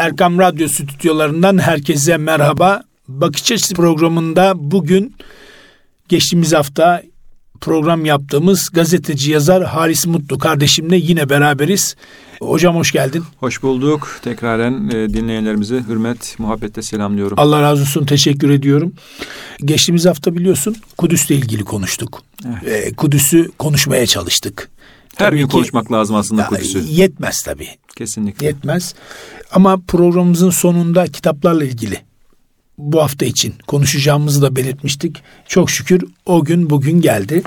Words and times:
Erkam 0.00 0.38
Radyo 0.38 0.68
stüdyolarından 0.68 1.58
herkese 1.58 2.16
merhaba. 2.16 2.82
Bakış 3.08 3.52
Açısı 3.52 3.74
programında 3.74 4.52
bugün 4.56 5.16
geçtiğimiz 6.08 6.52
hafta 6.52 7.02
program 7.60 8.04
yaptığımız 8.04 8.68
gazeteci 8.72 9.30
yazar 9.30 9.64
Halis 9.64 10.06
Mutlu 10.06 10.38
kardeşimle 10.38 10.96
yine 10.96 11.28
beraberiz. 11.28 11.96
Hocam 12.40 12.76
hoş 12.76 12.92
geldin. 12.92 13.24
Hoş 13.40 13.62
bulduk. 13.62 14.20
Tekraren 14.22 14.88
e, 14.88 15.08
dinleyenlerimizi 15.14 15.84
hürmet, 15.88 16.38
muhabbetle 16.38 16.82
selamlıyorum. 16.82 17.38
Allah 17.40 17.62
razı 17.62 17.82
olsun. 17.82 18.06
Teşekkür 18.06 18.50
ediyorum. 18.50 18.92
Geçtiğimiz 19.64 20.06
hafta 20.06 20.36
biliyorsun 20.36 20.76
Kudüs'le 20.98 21.30
ilgili 21.30 21.64
konuştuk. 21.64 22.22
Evet. 22.46 22.86
E, 22.86 22.94
Kudüs'ü 22.94 23.50
konuşmaya 23.58 24.06
çalıştık. 24.06 24.70
Her 25.16 25.26
tabii 25.26 25.38
gün 25.38 25.46
ki, 25.46 25.52
konuşmak 25.52 25.92
lazım 25.92 26.16
aslında 26.16 26.46
Kudüs'ü. 26.46 26.78
Yetmez 26.78 27.42
tabii. 27.42 27.68
Kesinlikle. 27.96 28.46
Yetmez. 28.46 28.94
Ama 29.52 29.80
programımızın 29.88 30.50
sonunda 30.50 31.06
kitaplarla 31.06 31.64
ilgili 31.64 32.00
bu 32.78 33.02
hafta 33.02 33.24
için 33.26 33.54
konuşacağımızı 33.66 34.42
da 34.42 34.56
belirtmiştik. 34.56 35.22
Çok 35.48 35.70
şükür 35.70 36.04
o 36.26 36.44
gün 36.44 36.70
bugün 36.70 37.00
geldi. 37.00 37.42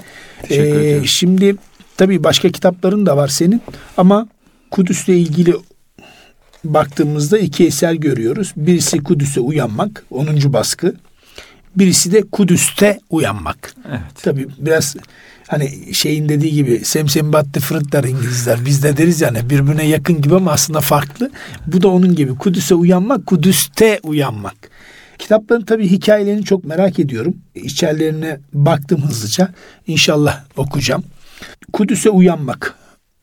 Ee, 0.49 1.01
şimdi 1.05 1.55
tabii 1.97 2.23
başka 2.23 2.49
kitapların 2.49 3.05
da 3.05 3.17
var 3.17 3.27
senin 3.27 3.61
ama 3.97 4.27
Kudüs'le 4.71 5.07
ilgili 5.09 5.53
baktığımızda 6.63 7.37
iki 7.37 7.65
eser 7.65 7.93
görüyoruz. 7.93 8.53
Birisi 8.57 9.03
Kudüs'e 9.03 9.39
uyanmak 9.39 10.05
10. 10.09 10.53
baskı. 10.53 10.95
Birisi 11.75 12.11
de 12.11 12.21
Kudüs'te 12.31 12.99
uyanmak. 13.09 13.75
Evet. 13.89 14.01
Tabii 14.23 14.47
biraz 14.57 14.95
hani 15.53 15.93
şeyin 15.93 16.29
dediği 16.29 16.53
gibi 16.53 16.85
semsem 16.85 17.33
battı 17.33 17.59
fırıtlar 17.59 18.03
İngilizler. 18.03 18.65
Biz 18.65 18.83
de 18.83 18.97
deriz 18.97 19.21
yani 19.21 19.49
birbirine 19.49 19.87
yakın 19.87 20.21
gibi 20.21 20.35
ama 20.35 20.51
aslında 20.51 20.81
farklı. 20.81 21.31
Bu 21.67 21.81
da 21.81 21.87
onun 21.87 22.15
gibi. 22.15 22.35
Kudüs'e 22.35 22.75
uyanmak, 22.75 23.25
Kudüs'te 23.25 23.99
uyanmak. 24.03 24.55
Kitapların 25.19 25.61
tabii 25.61 25.87
hikayelerini 25.87 26.43
çok 26.43 26.63
merak 26.63 26.99
ediyorum. 26.99 27.37
İçerilerine 27.55 28.39
baktım 28.53 29.01
hızlıca. 29.01 29.49
İnşallah 29.87 30.43
okuyacağım. 30.57 31.03
Kudüs'e 31.73 32.09
uyanmak. 32.09 32.75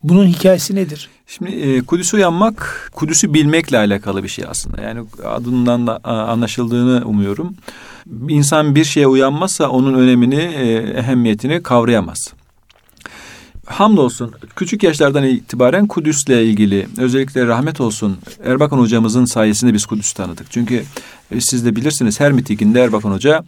Bunun 0.02 0.26
hikayesi 0.26 0.74
nedir? 0.74 1.08
Şimdi 1.26 1.50
e, 1.50 1.80
Kudüs'ü 1.80 2.16
uyanmak, 2.16 2.90
Kudüs'ü 2.94 3.34
bilmekle 3.34 3.78
alakalı 3.78 4.22
bir 4.22 4.28
şey 4.28 4.44
aslında. 4.48 4.82
Yani 4.82 5.00
adından 5.24 5.86
da 5.86 6.00
anlaşıldığını 6.04 7.06
umuyorum. 7.06 7.56
İnsan 8.28 8.74
bir 8.74 8.84
şeye 8.84 9.06
uyanmazsa 9.06 9.68
onun 9.68 9.94
önemini, 9.94 10.34
e, 10.34 10.74
ehemmiyetini 10.74 11.62
kavrayamaz. 11.62 12.32
Hamdolsun 13.66 14.32
küçük 14.56 14.82
yaşlardan 14.82 15.24
itibaren 15.24 15.86
Kudüs'le 15.86 16.28
ilgili 16.28 16.86
özellikle 16.98 17.46
rahmet 17.46 17.80
olsun 17.80 18.18
Erbakan 18.44 18.78
hocamızın 18.78 19.24
sayesinde 19.24 19.74
biz 19.74 19.86
Kudüs'ü 19.86 20.14
tanıdık. 20.14 20.46
Çünkü 20.50 20.84
e, 21.30 21.40
siz 21.40 21.64
de 21.64 21.76
bilirsiniz 21.76 22.20
her 22.20 22.32
mitikinde 22.32 22.80
Erbakan 22.80 23.10
hoca 23.10 23.44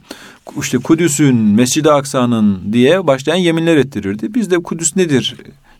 işte 0.60 0.78
Kudüs'ün, 0.78 1.36
Mescid-i 1.36 1.90
Aksa'nın 1.90 2.72
diye 2.72 3.06
başlayan 3.06 3.36
yeminler 3.36 3.76
ettirirdi. 3.76 4.34
Biz 4.34 4.50
de 4.50 4.62
Kudüs 4.62 4.96
nedir 4.96 5.36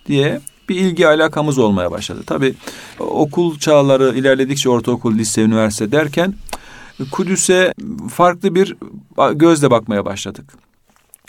diye 0.07 0.41
bir 0.69 0.77
ilgi 0.77 1.09
alakamız 1.09 1.59
olmaya 1.59 1.91
başladı. 1.91 2.23
Tabii 2.27 2.55
okul 2.99 3.59
çağları 3.59 4.19
ilerledikçe 4.19 4.71
ortaokul, 4.71 5.15
lise, 5.19 5.43
üniversite 5.43 5.93
derken 5.93 6.35
Kudüs'e 7.11 7.75
farklı 8.11 8.55
bir 8.55 8.77
gözle 9.35 9.71
bakmaya 9.71 10.05
başladık. 10.05 10.55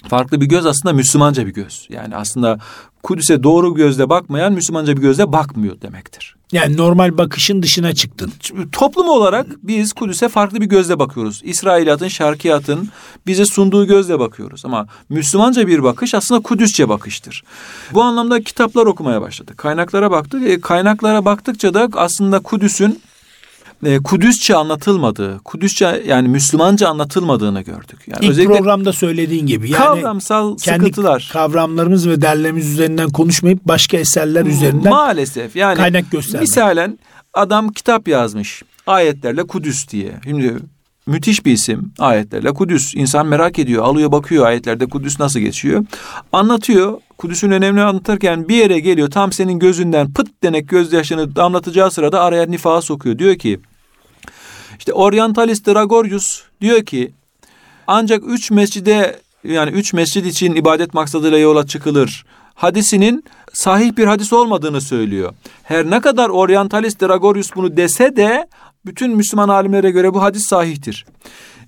Farklı 0.07 0.41
bir 0.41 0.45
göz 0.45 0.65
aslında 0.65 0.93
Müslümanca 0.93 1.47
bir 1.47 1.53
göz. 1.53 1.87
Yani 1.89 2.15
aslında 2.15 2.59
Kudüs'e 3.03 3.43
doğru 3.43 3.75
gözle 3.75 4.09
bakmayan 4.09 4.53
Müslümanca 4.53 4.97
bir 4.97 5.01
gözle 5.01 5.31
bakmıyor 5.31 5.81
demektir. 5.81 6.35
Yani 6.53 6.77
normal 6.77 7.17
bakışın 7.17 7.61
dışına 7.61 7.93
çıktın. 7.93 8.31
Toplum 8.71 9.09
olarak 9.09 9.47
biz 9.63 9.93
Kudüs'e 9.93 10.29
farklı 10.29 10.61
bir 10.61 10.65
gözle 10.65 10.99
bakıyoruz. 10.99 11.41
İsrailiyatın, 11.43 12.07
şarkiyatın 12.07 12.89
bize 13.27 13.45
sunduğu 13.45 13.87
gözle 13.87 14.19
bakıyoruz. 14.19 14.65
Ama 14.65 14.87
Müslümanca 15.09 15.67
bir 15.67 15.83
bakış 15.83 16.13
aslında 16.13 16.41
Kudüsçe 16.41 16.89
bakıştır. 16.89 17.43
Bu 17.93 18.03
anlamda 18.03 18.43
kitaplar 18.43 18.85
okumaya 18.85 19.21
başladık. 19.21 19.57
Kaynaklara 19.57 20.11
baktık. 20.11 20.47
E, 20.47 20.61
kaynaklara 20.61 21.25
baktıkça 21.25 21.73
da 21.73 21.89
aslında 21.93 22.39
Kudüs'ün 22.39 23.01
e, 23.85 23.99
Kudüsçe 23.99 24.55
anlatılmadığı, 24.55 25.39
Kudüsçe 25.39 26.03
yani 26.07 26.27
Müslümanca 26.27 26.89
anlatılmadığını 26.89 27.61
gördük. 27.61 27.99
Yani 28.07 28.25
İlk 28.25 28.47
programda 28.47 28.93
söylediğin 28.93 29.45
gibi 29.45 29.69
yani 29.69 29.83
kavramsal 29.83 30.57
kendi 30.57 30.79
sıkıntılar. 30.79 31.29
kavramlarımız 31.33 32.09
ve 32.09 32.21
derlememiz 32.21 32.69
üzerinden 32.73 33.09
konuşmayıp 33.09 33.65
başka 33.65 33.97
eserler 33.97 34.45
üzerinden 34.45 34.93
maalesef 34.93 35.55
yani 35.55 35.77
kaynak 35.77 36.11
göstermek. 36.11 36.41
Misalen 36.41 36.99
adam 37.33 37.69
kitap 37.69 38.07
yazmış 38.07 38.63
ayetlerle 38.87 39.43
Kudüs 39.43 39.89
diye. 39.89 40.11
Şimdi 40.23 40.55
müthiş 41.07 41.45
bir 41.45 41.51
isim 41.51 41.93
ayetlerle 41.99 42.51
Kudüs. 42.51 42.95
İnsan 42.95 43.27
merak 43.27 43.59
ediyor, 43.59 43.83
alıyor 43.83 44.11
bakıyor 44.11 44.45
ayetlerde 44.45 44.85
Kudüs 44.85 45.19
nasıl 45.19 45.39
geçiyor. 45.39 45.85
Anlatıyor. 46.31 46.99
Kudüs'ün 47.17 47.51
önemini 47.51 47.81
anlatırken 47.81 48.49
bir 48.49 48.55
yere 48.55 48.79
geliyor 48.79 49.11
tam 49.11 49.31
senin 49.31 49.59
gözünden 49.59 50.13
pıt 50.13 50.27
denek 50.43 50.69
gözyaşını 50.69 51.35
damlatacağı 51.35 51.91
sırada 51.91 52.21
araya 52.21 52.45
nifaha 52.45 52.81
sokuyor. 52.81 53.19
Diyor 53.19 53.35
ki 53.35 53.59
işte 54.83 54.93
Orientalist 54.93 55.67
Dragorius 55.67 56.41
diyor 56.61 56.85
ki 56.85 57.11
ancak 57.87 58.23
üç 58.27 58.51
mescide 58.51 59.19
yani 59.43 59.71
üç 59.71 59.93
mescid 59.93 60.25
için 60.25 60.55
ibadet 60.55 60.93
maksadıyla 60.93 61.37
yola 61.37 61.67
çıkılır. 61.67 62.25
Hadisinin 62.53 63.23
sahih 63.53 63.97
bir 63.97 64.05
hadis 64.05 64.33
olmadığını 64.33 64.81
söylüyor. 64.81 65.33
Her 65.63 65.89
ne 65.89 66.01
kadar 66.01 66.29
Orientalist 66.29 67.01
Dragorius 67.01 67.55
bunu 67.55 67.77
dese 67.77 68.15
de 68.15 68.47
bütün 68.85 69.15
Müslüman 69.15 69.49
alimlere 69.49 69.91
göre 69.91 70.13
bu 70.13 70.21
hadis 70.21 70.47
sahihtir. 70.47 71.05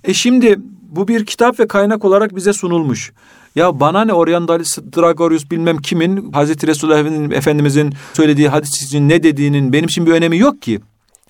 E 0.04 0.14
şimdi 0.14 0.60
bu 0.82 1.08
bir 1.08 1.26
kitap 1.26 1.60
ve 1.60 1.68
kaynak 1.68 2.06
olarak 2.06 2.36
bize 2.36 2.54
sunulmuş. 2.54 3.12
Ya 3.56 3.80
bana 3.80 4.06
ne 4.06 4.14
Orientalist 4.14 4.80
Dragorius 4.98 5.52
bilmem 5.52 5.78
kimin 5.78 6.32
Hazreti 6.32 6.68
Resulullah 6.68 7.32
Efendimizin 7.32 7.94
söylediği 8.14 8.48
hadis 8.48 8.84
için 8.84 9.10
ne 9.10 9.24
dediğinin 9.24 9.74
benim 9.74 9.86
için 9.86 10.06
bir 10.06 10.12
önemi 10.12 10.38
yok 10.38 10.62
ki. 10.62 10.80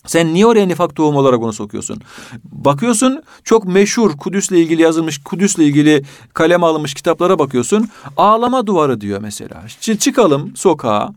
Sen 0.05 0.33
niye 0.33 0.45
oraya 0.45 0.67
nifak 0.67 0.95
tohum 0.95 1.15
olarak 1.15 1.41
onu 1.41 1.53
sokuyorsun? 1.53 2.01
Bakıyorsun 2.43 3.23
çok 3.43 3.65
meşhur 3.65 4.17
Kudüs'le 4.17 4.51
ilgili 4.51 4.81
yazılmış, 4.81 5.23
Kudüs'le 5.23 5.59
ilgili 5.59 6.03
kalem 6.33 6.63
alınmış 6.63 6.93
kitaplara 6.93 7.39
bakıyorsun. 7.39 7.89
Ağlama 8.17 8.67
duvarı 8.67 9.01
diyor 9.01 9.21
mesela. 9.21 9.63
Çıkalım 9.99 10.55
sokağa. 10.55 11.13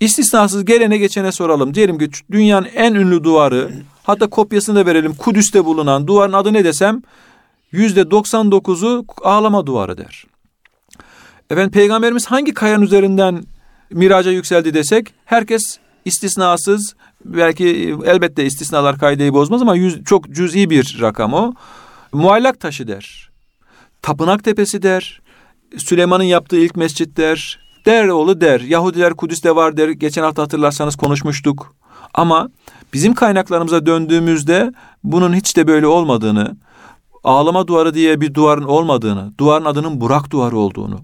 İstisnasız 0.00 0.64
gelene 0.64 0.98
geçene 0.98 1.32
soralım. 1.32 1.74
Diyelim 1.74 1.98
ki 1.98 2.10
dünyanın 2.30 2.68
en 2.74 2.94
ünlü 2.94 3.24
duvarı 3.24 3.70
hatta 4.02 4.26
kopyasını 4.30 4.76
da 4.76 4.86
verelim. 4.86 5.14
Kudüs'te 5.14 5.64
bulunan 5.64 6.06
duvarın 6.06 6.32
adı 6.32 6.52
ne 6.52 6.64
desem 6.64 7.02
yüzde 7.72 8.00
99'u 8.00 9.04
ağlama 9.22 9.66
duvarı 9.66 9.98
der. 9.98 10.24
Efendim 11.50 11.70
peygamberimiz 11.70 12.26
hangi 12.26 12.54
kayanın 12.54 12.82
üzerinden 12.82 13.44
miraca 13.90 14.30
yükseldi 14.30 14.74
desek 14.74 15.14
herkes 15.24 15.78
istisnasız 16.04 16.94
belki 17.24 17.96
elbette 18.04 18.46
istisnalar 18.46 18.98
kaideyi 18.98 19.32
bozmaz 19.32 19.62
ama 19.62 19.74
yüz, 19.74 20.04
çok 20.04 20.30
cüz'i 20.30 20.70
bir 20.70 20.98
rakam 21.00 21.34
o. 21.34 21.52
Muallak 22.12 22.60
taşı 22.60 22.88
der. 22.88 23.30
Tapınak 24.02 24.44
tepesi 24.44 24.82
der. 24.82 25.20
Süleyman'ın 25.76 26.24
yaptığı 26.24 26.56
ilk 26.56 26.76
mescit 26.76 27.16
der. 27.16 27.58
Der 27.86 28.08
oğlu 28.08 28.40
der. 28.40 28.60
Yahudiler 28.60 29.14
Kudüs'te 29.14 29.56
var 29.56 29.76
der. 29.76 29.88
Geçen 29.88 30.22
hafta 30.22 30.42
hatırlarsanız 30.42 30.96
konuşmuştuk. 30.96 31.74
Ama 32.14 32.48
bizim 32.92 33.14
kaynaklarımıza 33.14 33.86
döndüğümüzde 33.86 34.72
bunun 35.04 35.34
hiç 35.34 35.56
de 35.56 35.66
böyle 35.66 35.86
olmadığını, 35.86 36.56
ağlama 37.24 37.66
duvarı 37.66 37.94
diye 37.94 38.20
bir 38.20 38.34
duvarın 38.34 38.62
olmadığını, 38.62 39.32
duvarın 39.40 39.64
adının 39.64 40.00
Burak 40.00 40.30
duvarı 40.30 40.58
olduğunu, 40.58 41.00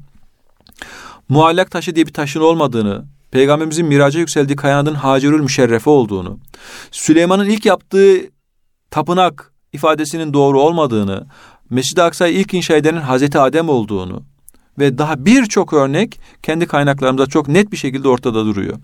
muallak 1.29 1.71
taşı 1.71 1.95
diye 1.95 2.07
bir 2.07 2.13
taşın 2.13 2.41
olmadığını, 2.41 3.05
Peygamberimizin 3.35 3.87
miraca 3.87 4.21
yükseldiği 4.21 4.57
kayanın 4.57 4.95
Hacerül 4.95 5.41
Müşerrefe 5.41 5.91
olduğunu, 5.91 6.39
Süleyman'ın 6.91 7.47
ilk 7.47 7.67
yaptığı 7.67 8.17
tapınak 8.91 9.53
ifadesinin 9.73 10.33
doğru 10.33 10.61
olmadığını, 10.61 11.27
Mescid-i 11.71 12.03
Aksa'yı 12.03 12.35
ilk 12.35 12.55
inşa 12.55 12.77
edenin 12.77 13.01
Hazreti 13.01 13.39
Adem 13.39 13.69
olduğunu 13.69 14.23
ve 14.79 14.99
daha 14.99 15.25
birçok 15.25 15.73
örnek 15.73 16.21
kendi 16.43 16.67
kaynaklarımızda 16.67 17.27
çok 17.27 17.49
net 17.49 17.73
bir 17.73 17.77
şekilde 17.77 18.09
ortada 18.09 18.45
duruyor. 18.45 18.79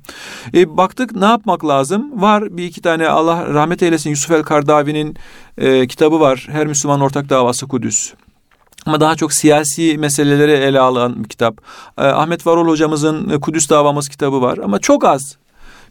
E, 0.54 0.76
baktık 0.76 1.16
ne 1.16 1.24
yapmak 1.24 1.64
lazım? 1.64 2.22
Var 2.22 2.56
bir 2.56 2.64
iki 2.64 2.82
tane 2.82 3.08
Allah 3.08 3.54
rahmet 3.54 3.82
eylesin 3.82 4.10
Yusuf 4.10 4.30
el 4.30 4.42
Kardavi'nin 4.42 5.16
e, 5.58 5.86
kitabı 5.86 6.20
var. 6.20 6.46
Her 6.50 6.66
Müslüman 6.66 7.00
ortak 7.00 7.28
davası 7.28 7.68
Kudüs. 7.68 8.12
Ama 8.86 9.00
daha 9.00 9.16
çok 9.16 9.32
siyasi 9.32 9.98
meseleleri 9.98 10.52
ele 10.52 10.80
alan 10.80 11.24
bir 11.24 11.28
kitap. 11.28 11.60
Ee, 11.98 12.02
Ahmet 12.02 12.46
Varol 12.46 12.68
hocamızın 12.68 13.28
e, 13.28 13.40
Kudüs 13.40 13.70
Davamız 13.70 14.08
kitabı 14.08 14.40
var 14.42 14.58
ama 14.58 14.78
çok 14.78 15.04
az. 15.04 15.36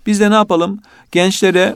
Biz 0.06 0.20
de 0.20 0.32
ne 0.32 0.36
yapalım? 0.36 0.80
Gençlere 1.12 1.76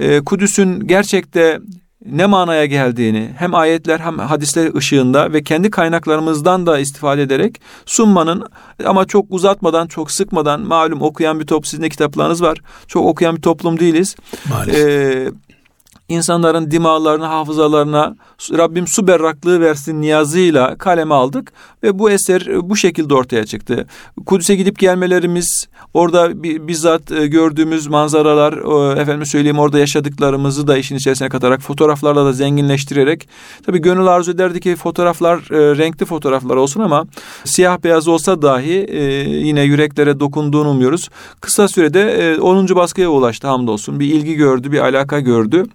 e, 0.00 0.20
Kudüs'ün 0.20 0.86
gerçekte 0.86 1.60
ne 2.06 2.26
manaya 2.26 2.66
geldiğini 2.66 3.30
hem 3.36 3.54
ayetler 3.54 4.00
hem 4.00 4.18
hadisler 4.18 4.74
ışığında 4.74 5.32
ve 5.32 5.42
kendi 5.42 5.70
kaynaklarımızdan 5.70 6.66
da 6.66 6.78
istifade 6.78 7.22
ederek 7.22 7.60
sunmanın 7.86 8.46
ama 8.84 9.04
çok 9.04 9.26
uzatmadan 9.30 9.86
çok 9.86 10.10
sıkmadan 10.10 10.60
malum 10.60 11.02
okuyan 11.02 11.40
bir 11.40 11.46
top 11.46 11.66
sizin 11.66 11.82
de 11.82 11.88
kitaplarınız 11.88 12.42
var. 12.42 12.58
Çok 12.86 13.06
okuyan 13.06 13.36
bir 13.36 13.42
toplum 13.42 13.80
değiliz. 13.80 14.16
Maalesef. 14.50 14.88
Ee, 14.88 15.30
insanların 16.08 16.70
dimağlarına, 16.70 17.30
hafızalarına 17.30 18.16
Rabbim 18.52 18.86
su 18.86 19.06
berraklığı 19.06 19.60
versin 19.60 20.00
niyazıyla 20.00 20.78
kaleme 20.78 21.14
aldık 21.14 21.52
ve 21.82 21.98
bu 21.98 22.10
eser 22.10 22.46
bu 22.62 22.76
şekilde 22.76 23.14
ortaya 23.14 23.46
çıktı. 23.46 23.86
Kudüs'e 24.26 24.54
gidip 24.54 24.78
gelmelerimiz, 24.78 25.68
orada 25.94 26.42
bizzat 26.42 27.12
e, 27.12 27.26
gördüğümüz 27.26 27.86
manzaralar, 27.86 28.52
efendim 28.96 29.26
söyleyeyim 29.26 29.58
orada 29.58 29.78
yaşadıklarımızı 29.78 30.66
da 30.66 30.76
işin 30.76 30.96
içerisine 30.96 31.28
katarak 31.28 31.60
fotoğraflarla 31.60 32.24
da 32.24 32.32
zenginleştirerek 32.32 33.28
tabii 33.66 33.78
gönül 33.78 34.06
arzu 34.06 34.30
ederdi 34.30 34.60
ki 34.60 34.76
fotoğraflar 34.76 35.38
e, 35.38 35.78
renkli 35.78 36.06
fotoğraflar 36.06 36.56
olsun 36.56 36.80
ama 36.80 37.04
siyah 37.44 37.84
beyaz 37.84 38.08
olsa 38.08 38.42
dahi 38.42 38.86
e, 38.88 39.02
yine 39.28 39.62
yüreklere 39.62 40.20
dokunduğunu 40.20 40.70
umuyoruz. 40.70 41.08
Kısa 41.40 41.68
sürede 41.68 42.36
10. 42.40 42.68
baskıya 42.68 43.08
ulaştı 43.08 43.46
hamdolsun. 43.46 44.00
Bir 44.00 44.06
ilgi 44.06 44.34
gördü, 44.34 44.72
bir 44.72 44.78
alaka 44.78 45.20
gördü. 45.20 45.66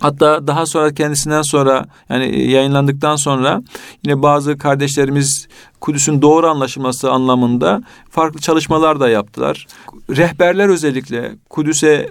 Hatta 0.00 0.46
daha 0.46 0.66
sonra 0.66 0.94
kendisinden 0.94 1.42
sonra 1.42 1.86
yani 2.08 2.50
yayınlandıktan 2.50 3.16
sonra 3.16 3.62
yine 4.04 4.22
bazı 4.22 4.58
kardeşlerimiz 4.58 5.48
Kudüs'ün 5.80 6.22
doğru 6.22 6.46
anlaşılması 6.46 7.10
anlamında 7.10 7.82
farklı 8.10 8.40
çalışmalar 8.40 9.00
da 9.00 9.08
yaptılar. 9.08 9.66
Rehberler 10.10 10.68
özellikle 10.68 11.32
Kudüs'e 11.50 12.10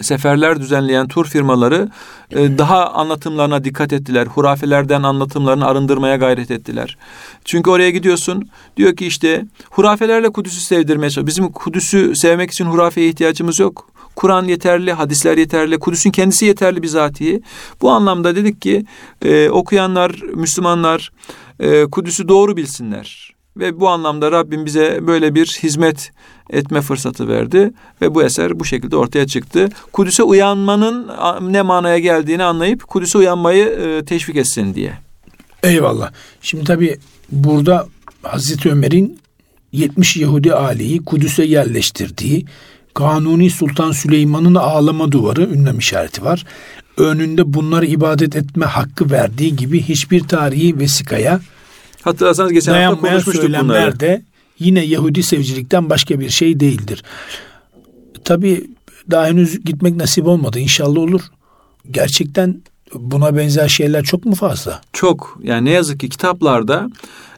seferler 0.00 0.60
düzenleyen 0.60 1.08
tur 1.08 1.26
firmaları 1.26 1.88
e, 2.30 2.58
daha 2.58 2.90
anlatımlarına 2.90 3.64
dikkat 3.64 3.92
ettiler. 3.92 4.26
Hurafelerden 4.26 5.02
anlatımlarını 5.02 5.66
arındırmaya 5.66 6.16
gayret 6.16 6.50
ettiler. 6.50 6.98
Çünkü 7.44 7.70
oraya 7.70 7.90
gidiyorsun 7.90 8.48
diyor 8.76 8.96
ki 8.96 9.06
işte 9.06 9.44
hurafelerle 9.70 10.28
Kudüs'ü 10.32 10.60
sevdirmeye 10.60 11.10
çalışıyor. 11.10 11.26
Bizim 11.26 11.52
Kudüs'ü 11.52 12.16
sevmek 12.16 12.50
için 12.50 12.64
hurafeye 12.64 13.08
ihtiyacımız 13.08 13.58
yok. 13.58 13.95
Kur'an 14.16 14.44
yeterli, 14.44 14.92
hadisler 14.92 15.38
yeterli, 15.38 15.78
Kudüs'ün 15.78 16.10
kendisi 16.10 16.44
yeterli 16.44 16.82
bizatihi. 16.82 17.42
Bu 17.82 17.90
anlamda 17.90 18.36
dedik 18.36 18.62
ki 18.62 18.84
e, 19.24 19.50
okuyanlar, 19.50 20.10
Müslümanlar 20.34 21.12
e, 21.60 21.84
Kudüs'ü 21.84 22.28
doğru 22.28 22.56
bilsinler. 22.56 23.36
Ve 23.56 23.80
bu 23.80 23.88
anlamda 23.88 24.32
Rabbim 24.32 24.66
bize 24.66 24.98
böyle 25.06 25.34
bir 25.34 25.58
hizmet 25.62 26.10
etme 26.50 26.80
fırsatı 26.80 27.28
verdi 27.28 27.72
ve 28.02 28.14
bu 28.14 28.22
eser 28.22 28.60
bu 28.60 28.64
şekilde 28.64 28.96
ortaya 28.96 29.26
çıktı. 29.26 29.68
Kudüs'e 29.92 30.22
uyanmanın 30.22 31.10
ne 31.52 31.62
manaya 31.62 31.98
geldiğini 31.98 32.44
anlayıp 32.44 32.88
Kudüs'e 32.88 33.18
uyanmayı 33.18 33.64
e, 33.64 34.04
teşvik 34.04 34.36
etsin 34.36 34.74
diye. 34.74 34.92
Eyvallah. 35.62 36.12
Şimdi 36.42 36.64
tabi 36.64 36.98
burada 37.32 37.86
Hazreti 38.22 38.70
Ömer'in 38.70 39.18
70 39.72 40.16
Yahudi 40.16 40.54
aliyi 40.54 41.04
Kudüs'e 41.04 41.44
yerleştirdiği 41.44 42.46
Kanuni 42.96 43.50
Sultan 43.50 43.92
Süleyman'ın 43.92 44.54
ağlama 44.54 45.12
duvarı 45.12 45.42
ünlem 45.42 45.78
işareti 45.78 46.24
var. 46.24 46.44
Önünde 46.96 47.54
bunları 47.54 47.86
ibadet 47.86 48.36
etme 48.36 48.66
hakkı 48.66 49.10
verdiği 49.10 49.56
gibi 49.56 49.82
hiçbir 49.82 50.20
tarihi 50.20 50.78
vesikaya 50.78 51.40
Hatırlarsanız 52.02 52.52
geçen 52.52 52.82
hafta 52.82 53.08
konuşmuştuk 53.08 53.50
bunları. 53.60 54.00
de 54.00 54.22
yine 54.58 54.84
Yahudi 54.84 55.22
sevcilikten 55.22 55.90
başka 55.90 56.20
bir 56.20 56.30
şey 56.30 56.60
değildir. 56.60 57.02
Tabi 58.24 58.70
daha 59.10 59.26
henüz 59.26 59.64
gitmek 59.64 59.96
nasip 59.96 60.26
olmadı. 60.26 60.58
İnşallah 60.58 60.98
olur. 60.98 61.20
Gerçekten 61.90 62.62
buna 62.94 63.36
benzer 63.36 63.68
şeyler 63.68 64.04
çok 64.04 64.24
mu 64.24 64.34
fazla? 64.34 64.80
Çok. 64.92 65.38
Yani 65.42 65.64
ne 65.64 65.70
yazık 65.70 66.00
ki 66.00 66.08
kitaplarda 66.08 66.90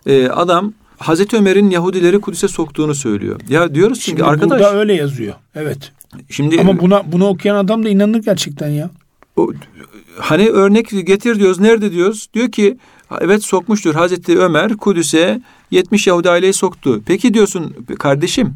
e, 0.06 0.28
adam 0.28 0.72
Hazreti 0.99 1.37
Ömer'in 1.37 1.71
Yahudileri 1.71 2.21
Kudüs'e 2.21 2.49
soktuğunu 2.49 2.95
söylüyor. 2.95 3.41
Ya 3.49 3.75
diyoruz 3.75 4.00
çünkü 4.00 4.19
Şimdi 4.19 4.25
arkadaş. 4.25 4.61
Burada 4.61 4.75
öyle 4.75 4.95
yazıyor. 4.95 5.35
Evet. 5.55 5.93
Şimdi 6.31 6.61
ama 6.61 6.81
buna 6.81 7.12
bunu 7.12 7.27
okuyan 7.27 7.56
adam 7.56 7.85
da 7.85 7.89
inanır 7.89 8.23
gerçekten 8.23 8.69
ya. 8.69 8.91
O, 9.37 9.53
hani 10.19 10.49
örnek 10.49 10.91
getir 11.06 11.39
diyoruz. 11.39 11.61
Nerede 11.61 11.93
diyoruz? 11.93 12.29
Diyor 12.35 12.53
ki 12.53 12.77
evet 13.21 13.45
sokmuştur 13.45 13.95
Hazreti 13.95 14.39
Ömer 14.39 14.77
Kudüs'e 14.77 15.41
70 15.71 16.06
Yahudi 16.06 16.31
aileyi 16.31 16.53
soktu. 16.53 17.03
Peki 17.06 17.35
diyorsun 17.35 17.75
kardeşim 17.99 18.55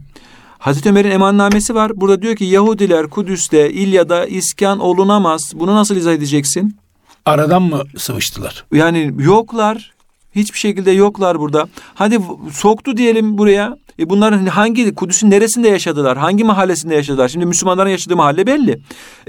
Hazreti 0.59 0.89
Ömer'in 0.89 1.11
emannamesi 1.11 1.75
var. 1.75 1.93
Burada 1.95 2.23
diyor 2.23 2.37
ki 2.37 2.45
Yahudiler 2.45 3.07
Kudüs'te 3.07 3.71
İlya'da 3.73 4.27
iskan 4.27 4.79
olunamaz. 4.79 5.53
Bunu 5.55 5.75
nasıl 5.75 5.97
izah 5.97 6.13
edeceksin? 6.13 6.77
Aradan 7.25 7.63
mı 7.63 7.83
sıvıştılar? 7.97 8.65
Yani 8.73 9.15
yoklar. 9.19 9.93
Hiçbir 10.35 10.59
şekilde 10.59 10.91
yoklar 10.91 11.41
burada. 11.41 11.69
Hadi 11.95 12.19
soktu 12.53 12.97
diyelim 12.97 13.39
buraya. 13.39 13.77
E 13.99 14.11
bunların 14.11 14.47
hangi 14.47 14.95
Kudüs'ün 14.95 15.31
neresinde 15.31 15.69
yaşadılar? 15.69 16.19
Hangi 16.19 16.45
mahallesinde 16.45 16.95
yaşadılar? 16.95 17.29
Şimdi 17.29 17.47
Müslümanların 17.47 17.91
yaşadığı 17.91 18.17
mahalle 18.17 18.47
belli. 18.47 18.81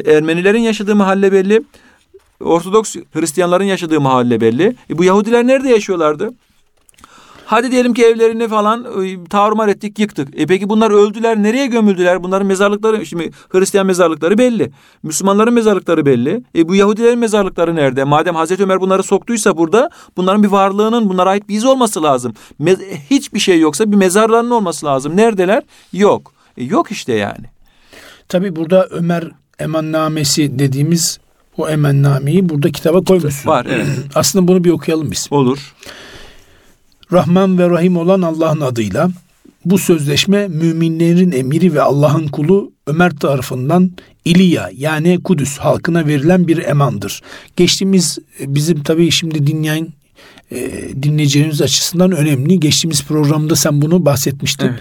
Ermenilerin 0.06 0.62
yaşadığı 0.62 0.96
mahalle 0.96 1.32
belli. 1.32 1.62
Ortodoks 2.40 2.96
Hristiyanların 3.14 3.64
yaşadığı 3.64 4.02
mahalle 4.02 4.42
belli. 4.42 4.76
E 4.90 4.98
bu 4.98 5.04
Yahudiler 5.04 5.48
nerede 5.48 5.70
yaşıyorlardı? 5.70 6.34
Hadi 7.46 7.72
diyelim 7.72 7.94
ki 7.94 8.06
evlerini 8.06 8.48
falan 8.48 8.84
ıı, 8.84 9.26
tarumar 9.30 9.68
ettik, 9.68 10.00
yıktık. 10.00 10.40
E 10.40 10.46
peki 10.46 10.70
bunlar 10.70 10.92
öldüler, 10.92 11.44
nereye 11.44 11.68
gömüldüler? 11.68 12.24
Bunların 12.24 12.48
mezarlıkları, 12.48 13.06
şimdi 13.06 13.32
Hristiyan 13.50 13.86
mezarlıkları 13.86 14.38
belli. 14.38 14.72
Müslümanların 15.04 15.54
mezarlıkları 15.54 16.06
belli. 16.06 16.44
E 16.56 16.68
bu 16.68 16.76
Yahudilerin 16.76 17.20
mezarlıkları 17.20 17.76
nerede? 17.76 18.04
Madem 18.04 18.36
Hazreti 18.36 18.64
Ömer 18.64 18.82
bunları 18.82 19.04
soktuysa 19.04 19.58
burada, 19.58 19.90
bunların 20.18 20.44
bir 20.44 20.48
varlığının 20.48 21.10
bunlara 21.10 21.30
ait 21.30 21.50
bir 21.50 21.56
iz 21.56 21.66
olması 21.66 22.04
lazım. 22.04 22.34
Me- 22.62 22.96
hiçbir 23.10 23.40
şey 23.40 23.60
yoksa 23.60 23.92
bir 23.92 23.98
mezarlarının 23.98 24.52
olması 24.52 24.86
lazım. 24.86 25.18
Neredeler? 25.18 25.64
Yok. 25.94 26.34
E 26.58 26.64
yok 26.64 26.92
işte 26.92 27.14
yani. 27.14 27.46
Tabi 28.30 28.56
burada 28.56 28.88
Ömer 28.92 29.32
emannamesi 29.60 30.60
dediğimiz 30.60 31.20
o 31.58 31.70
emennameyi 31.70 32.50
burada 32.50 32.72
kitaba 32.72 33.02
koymuşsun. 33.04 33.50
Var 33.50 33.68
evet. 33.70 33.88
Aslında 34.16 34.48
bunu 34.48 34.64
bir 34.64 34.72
okuyalım 34.72 35.12
biz. 35.12 35.28
Olur. 35.32 35.74
Rahman 37.14 37.58
ve 37.58 37.70
Rahim 37.70 37.98
olan 37.98 38.22
Allah'ın 38.22 38.62
adıyla 38.62 39.10
bu 39.66 39.78
sözleşme 39.78 40.48
müminlerin 40.48 41.32
emiri 41.32 41.74
ve 41.74 41.82
Allah'ın 41.82 42.28
kulu 42.28 42.72
Ömer 42.88 43.12
tarafından 43.16 43.92
İliya 44.26 44.70
yani 44.78 45.24
Kudüs 45.24 45.58
halkına 45.58 46.08
verilen 46.08 46.48
bir 46.48 46.58
emandır. 46.58 47.22
Geçtiğimiz 47.56 48.18
e, 48.40 48.56
bizim 48.56 48.84
tabii 48.84 49.12
şimdi 49.12 49.48
dinleyen 49.48 49.88
e, 50.52 50.72
dinleyicilerimiz 51.04 51.62
açısından 51.62 52.12
önemli. 52.12 52.60
Geçtiğimiz 52.60 53.04
programda 53.04 53.56
sen 53.56 53.82
bunu 53.82 54.06
bahsetmiştin. 54.06 54.68
Evet. 54.68 54.80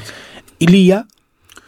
İliya 0.60 1.06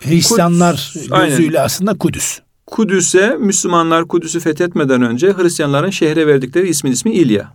Hristiyanlar 0.00 0.90
Kudüs, 0.92 1.08
gözüyle 1.08 1.58
aynen. 1.58 1.66
aslında 1.66 1.94
Kudüs. 1.94 2.38
Kudüs'e 2.66 3.36
Müslümanlar 3.40 4.08
Kudüs'ü 4.08 4.40
fethetmeden 4.40 5.02
önce 5.02 5.32
Hristiyanların 5.32 5.90
şehre 5.90 6.26
verdikleri 6.26 6.68
ismin 6.68 6.92
ismi 6.92 7.12
İlya. 7.12 7.54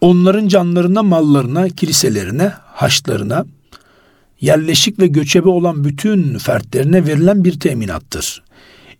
Onların 0.00 0.48
canlarına, 0.48 1.02
mallarına, 1.02 1.68
kiliselerine, 1.68 2.52
haçlarına, 2.66 3.46
yerleşik 4.40 4.98
ve 4.98 5.06
göçebe 5.06 5.48
olan 5.48 5.84
bütün 5.84 6.38
fertlerine 6.38 7.06
verilen 7.06 7.44
bir 7.44 7.60
teminattır. 7.60 8.42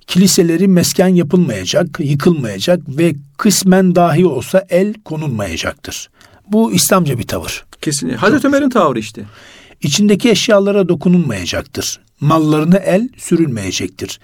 Kiliseleri 0.07 0.69
mesken 0.69 1.09
yapılmayacak, 1.09 2.00
yıkılmayacak 2.00 2.81
ve 2.88 3.15
kısmen 3.37 3.95
dahi 3.95 4.26
olsa 4.26 4.67
el 4.69 4.95
konulmayacaktır. 4.95 6.11
Bu 6.49 6.73
İslamca 6.73 7.19
bir 7.19 7.26
tavır. 7.26 7.65
Kesinlikle. 7.81 8.19
Hazreti 8.19 8.47
Ömer'in 8.47 8.71
tavrı 8.71 8.99
işte. 8.99 9.23
İçindeki 9.83 10.31
eşyalara 10.31 10.88
dokunulmayacaktır. 10.88 12.00
Mallarına 12.21 12.77
el 12.77 13.09
sürülmeyecektir. 13.17 14.21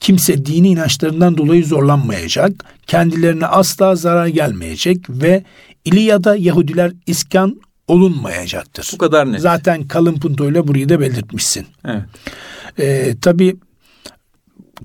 Kimse 0.00 0.46
dini 0.46 0.68
inançlarından 0.68 1.36
dolayı 1.36 1.64
zorlanmayacak, 1.64 2.52
kendilerine 2.86 3.46
asla 3.46 3.96
zarar 3.96 4.26
gelmeyecek 4.26 5.10
ve 5.10 5.44
İliya'da 5.84 6.36
Yahudiler 6.36 6.92
iskan 7.06 7.60
olunmayacaktır. 7.88 8.90
Bu 8.92 8.98
kadar 8.98 9.32
net. 9.32 9.40
Zaten 9.40 9.88
kalın 9.88 10.14
puntoyla 10.14 10.68
burayı 10.68 10.88
da 10.88 11.00
belirtmişsin. 11.00 11.66
Evet. 11.84 12.02
Ee, 12.78 13.14
tabii 13.22 13.56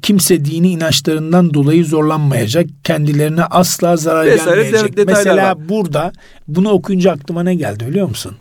kimse 0.02 0.46
dini 0.46 0.72
inançlarından 0.72 1.54
dolayı 1.54 1.86
zorlanmayacak. 1.86 2.66
Kendilerine 2.84 3.44
asla 3.44 3.98
zarar 3.98 4.26
Vesaire 4.26 4.64
gelmeyecek. 4.64 5.08
Mesela 5.08 5.50
var. 5.50 5.70
burada 5.70 6.14
bunu 6.48 6.70
okuyunca 6.70 7.12
aklıma 7.12 7.44
ne 7.44 7.56
geldi 7.56 7.88
biliyor 7.88 8.10
musun? 8.10 8.36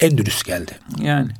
Endülüs 0.00 0.42
geldi. 0.42 0.72
Yani 1.02 1.30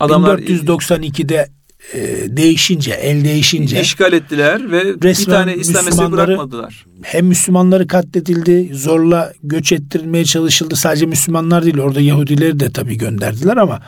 adamlar 0.00 0.38
1492'de 0.38 1.48
e, 1.94 2.36
değişince, 2.36 2.90
el 2.90 3.24
değişince 3.24 3.80
işgal 3.80 4.12
ettiler 4.12 4.70
ve 4.70 5.02
bir 5.02 5.24
tane 5.24 5.56
İslam 5.56 6.12
bırakmadılar. 6.12 6.86
Hem 7.02 7.26
Müslümanları 7.26 7.86
katledildi, 7.86 8.70
zorla 8.74 9.32
göç 9.42 9.72
ettirilmeye 9.72 10.24
çalışıldı. 10.24 10.76
Sadece 10.76 11.06
Müslümanlar 11.06 11.64
değil, 11.64 11.78
orada 11.78 12.00
Yahudileri 12.00 12.60
de 12.60 12.72
tabii 12.72 12.98
gönderdiler 12.98 13.56
ama 13.56 13.82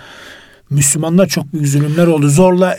Müslümanlar 0.71 1.26
çok 1.26 1.52
büyük 1.52 1.69
zulümler 1.69 2.07
oldu. 2.07 2.28
Zorla 2.28 2.78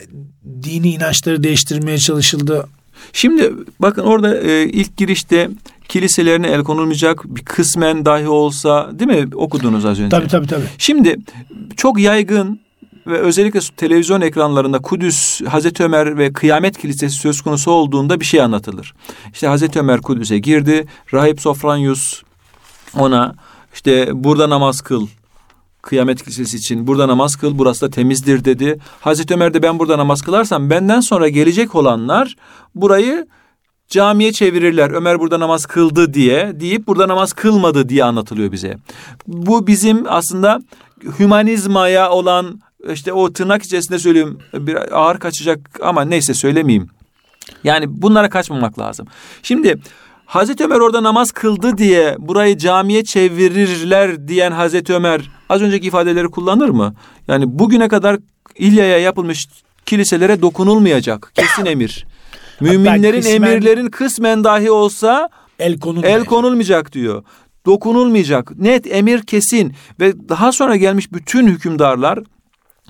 dini 0.62 0.88
inançları 0.90 1.42
değiştirmeye 1.42 1.98
çalışıldı. 1.98 2.66
Şimdi 3.12 3.52
bakın 3.80 4.02
orada 4.02 4.40
e, 4.40 4.64
ilk 4.64 4.96
girişte 4.96 5.50
kiliselerine 5.88 6.46
el 6.48 6.62
konulmayacak 6.62 7.24
bir 7.24 7.44
kısmen 7.44 8.04
dahi 8.04 8.28
olsa 8.28 8.90
değil 8.98 9.10
mi 9.10 9.34
okudunuz 9.34 9.84
az 9.84 10.00
önce? 10.00 10.08
Tabii 10.08 10.28
tabii 10.28 10.46
tabii. 10.46 10.64
Şimdi 10.78 11.16
çok 11.76 12.00
yaygın 12.00 12.60
ve 13.06 13.18
özellikle 13.18 13.60
televizyon 13.76 14.20
ekranlarında 14.20 14.78
Kudüs, 14.78 15.40
Hazreti 15.40 15.84
Ömer 15.84 16.18
ve 16.18 16.32
Kıyamet 16.32 16.78
Kilisesi 16.78 17.16
söz 17.16 17.40
konusu 17.40 17.70
olduğunda 17.70 18.20
bir 18.20 18.24
şey 18.24 18.40
anlatılır. 18.40 18.94
İşte 19.32 19.46
Hazreti 19.46 19.78
Ömer 19.78 20.00
Kudüs'e 20.00 20.38
girdi. 20.38 20.86
Rahip 21.12 21.40
Sofranius 21.40 22.22
ona 22.98 23.34
işte 23.74 24.10
burada 24.12 24.50
namaz 24.50 24.80
kıl. 24.80 25.06
Kıyamet 25.86 26.22
Kilisesi 26.22 26.56
için 26.56 26.86
burada 26.86 27.08
namaz 27.08 27.36
kıl 27.36 27.58
burası 27.58 27.86
da 27.86 27.90
temizdir 27.90 28.44
dedi. 28.44 28.78
Hazreti 29.00 29.34
Ömer 29.34 29.54
de 29.54 29.62
ben 29.62 29.78
burada 29.78 29.98
namaz 29.98 30.22
kılarsam 30.22 30.70
benden 30.70 31.00
sonra 31.00 31.28
gelecek 31.28 31.74
olanlar 31.74 32.36
burayı 32.74 33.26
camiye 33.88 34.32
çevirirler. 34.32 34.90
Ömer 34.90 35.20
burada 35.20 35.40
namaz 35.40 35.66
kıldı 35.66 36.14
diye 36.14 36.60
deyip 36.60 36.86
burada 36.86 37.08
namaz 37.08 37.32
kılmadı 37.32 37.88
diye 37.88 38.04
anlatılıyor 38.04 38.52
bize. 38.52 38.76
Bu 39.26 39.66
bizim 39.66 40.04
aslında 40.08 40.60
hümanizmaya 41.18 42.10
olan 42.10 42.60
işte 42.92 43.12
o 43.12 43.32
tırnak 43.32 43.62
içerisinde 43.62 43.98
söyleyeyim 43.98 44.38
bir 44.54 44.98
ağır 44.98 45.18
kaçacak 45.18 45.80
ama 45.82 46.02
neyse 46.02 46.34
söylemeyeyim. 46.34 46.88
Yani 47.64 48.02
bunlara 48.02 48.30
kaçmamak 48.30 48.78
lazım. 48.78 49.06
Şimdi 49.42 49.78
Hazreti 50.26 50.64
Ömer 50.64 50.80
orada 50.80 51.02
namaz 51.02 51.32
kıldı 51.32 51.78
diye 51.78 52.16
burayı 52.18 52.58
camiye 52.58 53.04
çevirirler 53.04 54.28
diyen 54.28 54.52
Hazreti 54.52 54.94
Ömer 54.94 55.30
az 55.48 55.62
önceki 55.62 55.86
ifadeleri 55.86 56.28
kullanır 56.28 56.68
mı? 56.68 56.94
Yani 57.28 57.58
bugüne 57.58 57.88
kadar 57.88 58.18
İlya'ya 58.54 58.98
yapılmış 58.98 59.48
kiliselere 59.86 60.42
dokunulmayacak 60.42 61.32
kesin 61.34 61.66
emir. 61.66 62.06
Müminlerin 62.60 63.20
kısmen, 63.20 63.34
emirlerin 63.34 63.90
kısmen 63.90 64.44
dahi 64.44 64.70
olsa 64.70 65.28
el 65.58 65.78
konulmayacak. 65.78 66.20
el 66.20 66.26
konulmayacak 66.26 66.92
diyor. 66.92 67.22
Dokunulmayacak. 67.66 68.58
Net 68.58 68.86
emir 68.94 69.22
kesin 69.22 69.74
ve 70.00 70.28
daha 70.28 70.52
sonra 70.52 70.76
gelmiş 70.76 71.12
bütün 71.12 71.46
hükümdarlar 71.46 72.18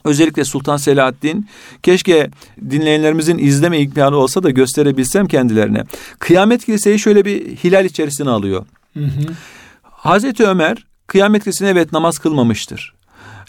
Özellikle 0.06 0.44
Sultan 0.44 0.76
Selahaddin 0.76 1.46
keşke 1.82 2.30
dinleyenlerimizin 2.70 3.38
izleme 3.38 3.78
imkanı 3.78 4.16
olsa 4.16 4.42
da 4.42 4.50
gösterebilsem 4.50 5.26
kendilerine. 5.26 5.84
Kıyamet 6.18 6.64
Kilise'yi 6.64 6.98
şöyle 6.98 7.24
bir 7.24 7.56
hilal 7.56 7.84
içerisine 7.84 8.30
alıyor. 8.30 8.66
Hı 8.94 9.04
hı. 9.04 9.32
Hazreti 9.82 10.46
Ömer 10.46 10.86
Kıyamet 11.06 11.44
Kilisesi'ne 11.44 11.68
evet 11.68 11.92
namaz 11.92 12.18
kılmamıştır. 12.18 12.94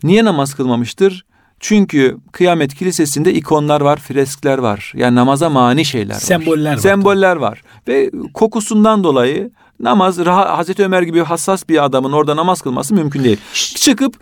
Niye 0.04 0.26
namaz 0.26 0.54
kılmamıştır? 0.54 1.26
Çünkü 1.60 2.18
kıyamet 2.32 2.76
kilisesinde 2.76 3.34
ikonlar 3.34 3.82
var, 3.82 3.98
freskler 4.00 4.58
var. 4.58 4.94
Yani 4.96 5.16
namaza 5.16 5.50
mani 5.50 5.86
şeyler 5.86 6.16
var. 6.16 6.20
Semboller 6.20 6.72
var. 6.72 6.78
Semboller 6.78 7.36
var. 7.36 7.62
Ve 7.88 8.12
kokusundan 8.34 9.04
dolayı 9.04 9.52
namaz 9.80 10.18
Hazreti 10.18 10.84
Ömer 10.84 11.02
gibi 11.02 11.20
hassas 11.24 11.70
bir 11.70 11.86
adamın 11.86 12.12
orada 12.12 12.36
namaz 12.36 12.62
kılması 12.62 12.94
mümkün 12.94 13.24
değil. 13.24 13.38
Çıkıp 13.54 14.16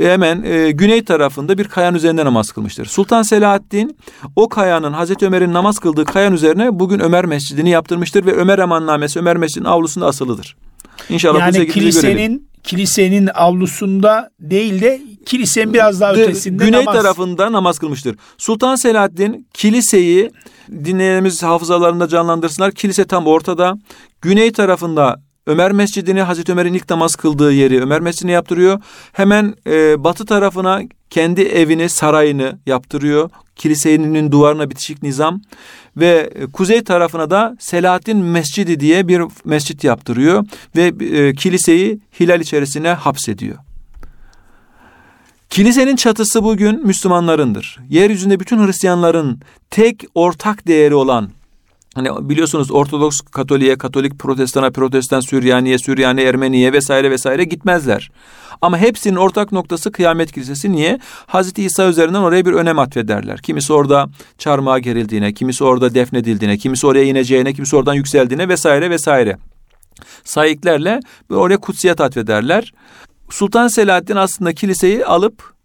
hemen 0.00 0.42
e, 0.42 0.70
güney 0.70 1.04
tarafında 1.04 1.58
bir 1.58 1.64
kayanın 1.64 1.96
üzerinde 1.96 2.24
namaz 2.24 2.52
kılmıştır. 2.52 2.86
Sultan 2.86 3.22
Selahaddin 3.22 3.96
o 4.36 4.48
kayanın 4.48 4.92
Hazreti 4.92 5.26
Ömer'in 5.26 5.52
namaz 5.52 5.78
kıldığı 5.78 6.04
kayanın 6.04 6.34
üzerine 6.34 6.78
bugün 6.78 6.98
Ömer 6.98 7.24
Mescidini 7.24 7.70
yaptırmıştır 7.70 8.26
ve 8.26 8.32
Ömer 8.32 8.58
Emannamesi 8.58 9.18
Ömer 9.18 9.36
Mescidinin 9.36 9.68
avlusunda 9.70 10.06
asılıdır. 10.06 10.56
İnşallah 11.08 11.40
yani 11.40 11.68
kilisenin 11.68 12.12
görelim. 12.14 12.42
kilisenin 12.62 13.28
avlusunda 13.34 14.30
değil 14.40 14.80
de 14.80 15.00
kilisenin 15.26 15.74
biraz 15.74 16.00
daha 16.00 16.12
ötesinde 16.12 16.64
güney 16.64 16.80
namaz. 16.80 16.94
tarafında 16.94 17.52
namaz 17.52 17.78
kılmıştır. 17.78 18.16
Sultan 18.38 18.76
Selahaddin 18.76 19.48
kiliseyi 19.54 20.30
dinleyenimiz 20.84 21.42
hafızalarında 21.42 22.08
canlandırsınlar. 22.08 22.72
Kilise 22.72 23.04
tam 23.04 23.26
ortada. 23.26 23.78
Güney 24.22 24.52
tarafında 24.52 25.27
Ömer 25.48 25.72
Mescidini 25.72 26.22
Hazreti 26.22 26.52
Ömer'in 26.52 26.74
ilk 26.74 26.90
namaz 26.90 27.16
kıldığı 27.16 27.52
yeri 27.52 27.82
Ömer 27.82 28.00
Mescidini 28.00 28.32
yaptırıyor. 28.32 28.80
Hemen 29.12 29.54
e, 29.66 30.04
batı 30.04 30.26
tarafına 30.26 30.82
kendi 31.10 31.42
evini, 31.42 31.88
sarayını 31.88 32.58
yaptırıyor. 32.66 33.30
Kilisenin 33.56 34.32
duvarına 34.32 34.70
bitişik 34.70 35.02
nizam 35.02 35.40
ve 35.96 36.30
e, 36.34 36.46
kuzey 36.46 36.84
tarafına 36.84 37.30
da 37.30 37.56
Selahattin 37.60 38.16
Mescidi 38.16 38.80
diye 38.80 39.08
bir 39.08 39.22
mescit 39.44 39.84
yaptırıyor 39.84 40.46
ve 40.76 40.92
e, 41.18 41.34
kiliseyi 41.34 42.00
hilal 42.20 42.40
içerisine 42.40 42.88
hapsediyor. 42.88 43.56
Kilisenin 45.50 45.96
çatısı 45.96 46.44
bugün 46.44 46.86
Müslümanlarındır. 46.86 47.78
Yeryüzünde 47.88 48.40
bütün 48.40 48.66
Hristiyanların 48.66 49.40
tek 49.70 50.04
ortak 50.14 50.66
değeri 50.66 50.94
olan 50.94 51.30
Hani 51.94 52.28
biliyorsunuz 52.28 52.70
Ortodoks 52.70 53.20
Katolik'e, 53.20 53.78
Katolik 53.78 54.18
Protestana, 54.18 54.70
Protestan 54.70 55.20
Süryaniye, 55.20 55.78
Süryani 55.78 56.20
Ermeniye 56.20 56.72
vesaire 56.72 57.10
vesaire 57.10 57.44
gitmezler. 57.44 58.10
Ama 58.62 58.78
hepsinin 58.78 59.16
ortak 59.16 59.52
noktası 59.52 59.92
Kıyamet 59.92 60.32
Kilisesi. 60.32 60.72
Niye? 60.72 60.98
Hazreti 61.26 61.64
İsa 61.64 61.88
üzerinden 61.88 62.20
oraya 62.20 62.46
bir 62.46 62.52
önem 62.52 62.78
atfederler. 62.78 63.38
Kimisi 63.38 63.72
orada 63.72 64.08
çarmıha 64.38 64.78
gerildiğine, 64.78 65.32
kimisi 65.32 65.64
orada 65.64 65.94
defnedildiğine, 65.94 66.58
kimisi 66.58 66.86
oraya 66.86 67.04
ineceğine, 67.04 67.52
kimisi 67.52 67.76
oradan 67.76 67.94
yükseldiğine 67.94 68.48
vesaire 68.48 68.90
vesaire. 68.90 69.36
Sayıklerle 70.24 71.00
oraya 71.30 71.56
kutsiyet 71.56 72.00
atfederler. 72.00 72.72
Sultan 73.30 73.68
Selahaddin 73.68 74.16
aslında 74.16 74.52
kiliseyi 74.52 75.06
alıp 75.06 75.57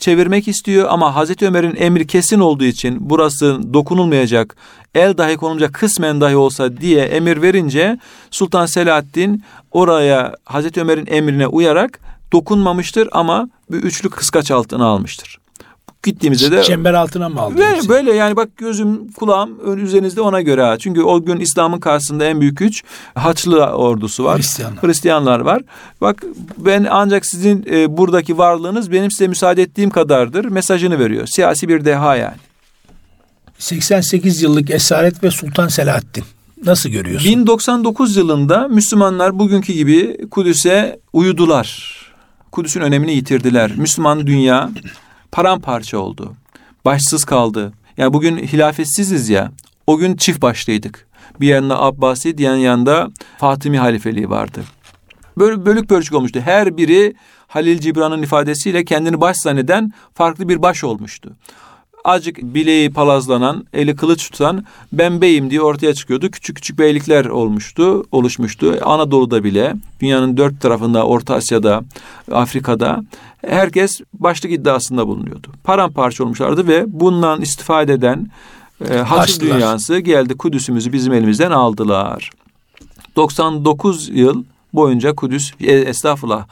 çevirmek 0.00 0.48
istiyor 0.48 0.86
ama 0.90 1.14
Hazreti 1.14 1.46
Ömer'in 1.46 1.76
emri 1.76 2.06
kesin 2.06 2.40
olduğu 2.40 2.64
için 2.64 2.96
burası 3.00 3.60
dokunulmayacak, 3.74 4.56
el 4.94 5.18
dahi 5.18 5.36
konulacak 5.36 5.74
kısmen 5.74 6.20
dahi 6.20 6.36
olsa 6.36 6.76
diye 6.76 7.04
emir 7.04 7.42
verince 7.42 7.98
Sultan 8.30 8.66
Selahaddin 8.66 9.44
oraya 9.70 10.34
Hazreti 10.44 10.80
Ömer'in 10.80 11.06
emrine 11.06 11.46
uyarak 11.46 12.00
dokunmamıştır 12.32 13.08
ama 13.12 13.48
bir 13.70 13.78
üçlü 13.78 14.10
kıskaç 14.10 14.50
altına 14.50 14.86
almıştır. 14.86 15.38
Gittiğimizde 16.02 16.50
de 16.50 16.62
çember 16.62 16.94
altına 16.94 17.28
mı 17.28 17.40
aldın? 17.40 17.56
Ve 17.56 17.88
böyle 17.88 18.12
yani 18.12 18.36
bak 18.36 18.56
gözüm 18.56 19.12
kulağım 19.12 19.78
üzerinizde 19.78 20.20
ona 20.20 20.40
göre 20.40 20.62
ha. 20.62 20.78
Çünkü 20.78 21.02
o 21.02 21.24
gün 21.24 21.40
İslam'ın 21.40 21.80
karşısında 21.80 22.24
en 22.24 22.40
büyük 22.40 22.58
güç 22.58 22.82
Haçlı 23.14 23.66
ordusu 23.66 24.24
var. 24.24 24.38
Hristiyanlar. 24.38 24.82
Hristiyanlar 24.82 25.40
var. 25.40 25.62
Bak 26.00 26.24
ben 26.58 26.86
ancak 26.90 27.26
sizin 27.26 27.66
e, 27.70 27.96
buradaki 27.96 28.38
varlığınız 28.38 28.92
benim 28.92 29.10
size 29.10 29.28
müsaade 29.28 29.62
ettiğim 29.62 29.90
kadardır 29.90 30.44
mesajını 30.44 30.98
veriyor. 30.98 31.26
Siyasi 31.26 31.68
bir 31.68 31.84
deha 31.84 32.16
yani. 32.16 32.36
88 33.58 34.42
yıllık 34.42 34.70
esaret 34.70 35.24
ve 35.24 35.30
Sultan 35.30 35.68
Selahaddin. 35.68 36.24
Nasıl 36.64 36.88
görüyorsun? 36.88 37.30
1099 37.30 38.16
yılında 38.16 38.68
Müslümanlar 38.68 39.38
bugünkü 39.38 39.72
gibi 39.72 40.28
Kudüs'e 40.30 41.00
uyudular. 41.12 41.96
Kudüs'ün 42.52 42.80
önemini 42.80 43.12
yitirdiler. 43.12 43.72
Müslüman 43.76 44.26
dünya 44.26 44.70
paramparça 45.32 45.98
oldu. 45.98 46.32
Başsız 46.84 47.24
kaldı. 47.24 47.72
Yani 47.96 48.12
bugün 48.12 48.38
hilafetsiziz 48.38 49.28
ya. 49.28 49.52
O 49.86 49.96
gün 49.96 50.16
çift 50.16 50.42
başlıydık. 50.42 51.06
Bir 51.40 51.48
yanında 51.48 51.82
Abbasi, 51.82 52.38
diğer 52.38 52.56
yanında 52.56 53.10
Fatimi 53.38 53.78
halifeliği 53.78 54.30
vardı. 54.30 54.64
Böyle 55.38 55.66
bölük 55.66 55.90
bölçük 55.90 56.14
olmuştu. 56.14 56.40
Her 56.40 56.76
biri 56.76 57.14
Halil 57.48 57.78
Cibran'ın 57.78 58.22
ifadesiyle 58.22 58.84
kendini 58.84 59.20
baş 59.20 59.36
zanneden 59.36 59.92
farklı 60.14 60.48
bir 60.48 60.62
baş 60.62 60.84
olmuştu 60.84 61.36
azıcık 62.04 62.42
bileği 62.42 62.90
palazlanan, 62.90 63.66
eli 63.72 63.96
kılıç 63.96 64.30
tutan 64.30 64.64
ben 64.92 65.20
beyim 65.20 65.50
diye 65.50 65.60
ortaya 65.60 65.94
çıkıyordu. 65.94 66.30
Küçük 66.30 66.56
küçük 66.56 66.78
beylikler 66.78 67.24
olmuştu, 67.24 68.04
oluşmuştu. 68.12 68.78
Anadolu'da 68.84 69.44
bile, 69.44 69.74
dünyanın 70.00 70.36
dört 70.36 70.60
tarafında, 70.60 71.06
Orta 71.06 71.34
Asya'da, 71.34 71.82
Afrika'da 72.32 73.02
herkes 73.46 74.00
başlık 74.12 74.52
iddiasında 74.52 75.06
bulunuyordu. 75.06 75.48
Paramparça 75.64 76.24
olmuşlardı 76.24 76.68
ve 76.68 76.84
bundan 76.86 77.40
istifade 77.40 77.92
eden 77.92 78.30
e, 78.90 78.96
Haçlı 78.96 79.40
dünyası 79.40 79.98
geldi 79.98 80.36
Kudüs'ümüzü 80.36 80.92
bizim 80.92 81.12
elimizden 81.12 81.50
aldılar. 81.50 82.30
99 83.16 84.08
yıl 84.08 84.44
boyunca 84.72 85.14
Kudüs, 85.14 85.52
e, 85.60 85.72
estağfurullah 85.72 86.46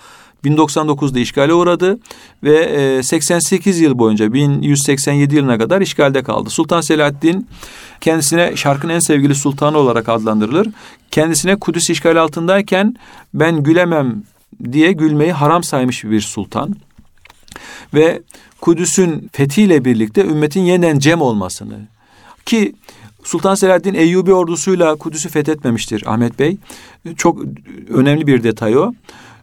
1099'da 0.45 1.19
işgale 1.19 1.55
uğradı 1.55 1.99
ve 2.43 3.03
88 3.03 3.81
e, 3.81 3.85
yıl 3.85 3.99
boyunca 3.99 4.33
1187 4.33 5.37
yılına 5.37 5.59
kadar 5.59 5.81
işgalde 5.81 6.23
kaldı. 6.23 6.51
Sultan 6.51 6.81
Selahaddin 6.81 7.49
kendisine 8.01 8.57
şarkın 8.57 8.89
en 8.89 8.99
sevgili 8.99 9.35
sultanı 9.35 9.79
olarak 9.79 10.09
adlandırılır. 10.09 10.69
Kendisine 11.11 11.57
Kudüs 11.57 11.91
işgal 11.91 12.17
altındayken 12.17 12.97
ben 13.35 13.63
gülemem 13.63 14.23
diye 14.73 14.93
gülmeyi 14.93 15.33
haram 15.33 15.65
saymış 15.65 16.05
bir 16.05 16.21
sultan. 16.21 16.77
Ve 17.95 18.23
Kudüs'ün 18.61 19.31
fethiyle 19.33 19.85
birlikte 19.85 20.25
ümmetin 20.25 20.61
yeniden 20.61 20.99
cem 20.99 21.21
olmasını 21.21 21.79
ki 22.47 22.75
Sultan 23.25 23.55
Selahaddin 23.55 23.95
Eyyubi 23.95 24.33
ordusuyla 24.33 24.97
Kudüs'ü 24.97 25.29
fethetmemiştir 25.29 26.03
Ahmet 26.07 26.39
Bey. 26.39 26.57
Çok 27.17 27.39
önemli 27.89 28.27
bir 28.27 28.43
detay 28.43 28.79
o 28.79 28.93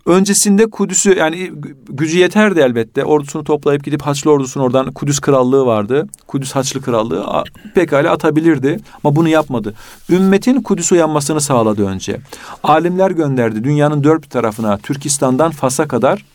Öncesinde 0.06 0.70
Kudüs'ü 0.70 1.18
yani 1.18 1.52
gücü 1.90 2.18
yeterdi 2.18 2.60
elbette. 2.60 3.06
Ordusunu 3.06 3.44
toplayıp 3.44 3.84
gidip 3.84 4.02
Haçlı 4.02 4.32
ordusunu 4.32 4.64
oradan 4.64 4.92
Kudüs 4.92 5.20
Krallığı 5.20 5.66
vardı. 5.66 6.08
Kudüs 6.28 6.52
Haçlı 6.52 6.82
Krallığı 6.82 7.44
pekala 7.76 8.12
atabilirdi 8.12 8.80
ama 9.04 9.16
bunu 9.16 9.30
yapmadı. 9.30 9.74
Ümmetin 10.10 10.62
Kudüs 10.62 10.92
uyanmasını 10.92 11.42
sağladı 11.42 11.88
önce. 11.88 12.18
Alimler 12.64 13.12
gönderdi 13.12 13.64
dünyanın 13.64 14.04
dört 14.04 14.30
tarafına 14.30 14.78
Türkistan'dan 14.78 15.52
Fas'a 15.52 15.88
kadar 15.88 16.26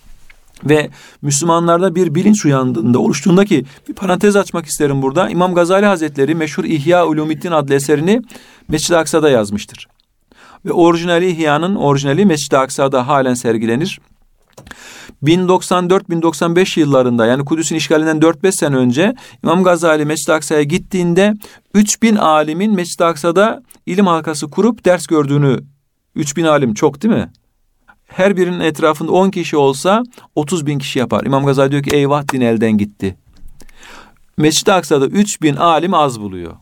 ve 0.65 0.91
Müslümanlarda 1.23 1.95
bir 1.95 2.15
bilinç 2.15 2.45
uyandığında 2.45 2.99
oluştuğunda 2.99 3.45
ki 3.45 3.65
bir 3.89 3.95
parantez 3.95 4.37
açmak 4.37 4.67
isterim 4.67 5.03
burada. 5.03 5.31
İmam 5.31 5.55
Gazali 5.55 5.87
Hazretleri 5.87 6.35
meşhur 6.35 6.65
İhya 6.65 7.07
Ulumiddin 7.07 7.51
adlı 7.51 7.75
eserini 7.75 8.23
Mescid-i 8.69 8.97
Aksa'da 8.97 9.31
yazmıştır. 9.31 9.89
Ve 10.65 10.73
orijinali 10.73 11.31
İhya'nın 11.31 11.75
orijinali 11.75 12.27
Mescid-i 12.27 12.57
Aksa'da 12.57 13.09
halen 13.09 13.35
sergilenir. 13.35 14.01
1094-1095 15.23 16.81
yıllarında 16.81 17.27
yani 17.27 17.45
Kudüs'ün 17.45 17.77
işgalinden 17.77 18.19
4-5 18.19 18.53
sene 18.53 18.77
önce 18.77 19.15
İmam 19.43 19.65
Gazali 19.65 20.05
Mescid-i 20.05 20.33
Aksa'ya 20.33 20.63
gittiğinde 20.63 21.35
3000 21.75 22.17
alimin 22.17 22.75
Mescid-i 22.75 23.05
Aksa'da 23.05 23.63
ilim 23.87 24.07
halkası 24.07 24.51
kurup 24.51 24.85
ders 24.85 25.07
gördüğünü 25.07 25.61
3000 26.15 26.45
alim 26.45 26.75
çok 26.75 27.03
değil 27.03 27.15
mi? 27.15 27.31
Her 28.07 28.37
birinin 28.37 28.61
etrafında 28.61 29.13
10 29.13 29.31
kişi 29.31 29.57
olsa 29.57 30.03
30 30.35 30.67
bin 30.67 30.79
kişi 30.79 30.99
yapar. 30.99 31.25
İmam 31.25 31.47
Gazali 31.47 31.71
diyor 31.71 31.83
ki 31.83 31.91
eyvah 31.97 32.33
din 32.33 32.41
elden 32.41 32.79
gitti. 32.79 33.17
Mescid-i 34.37 34.73
Aksa'da 34.73 35.07
3000 35.07 35.57
alim 35.57 35.95
az 35.95 36.21
buluyor. 36.21 36.57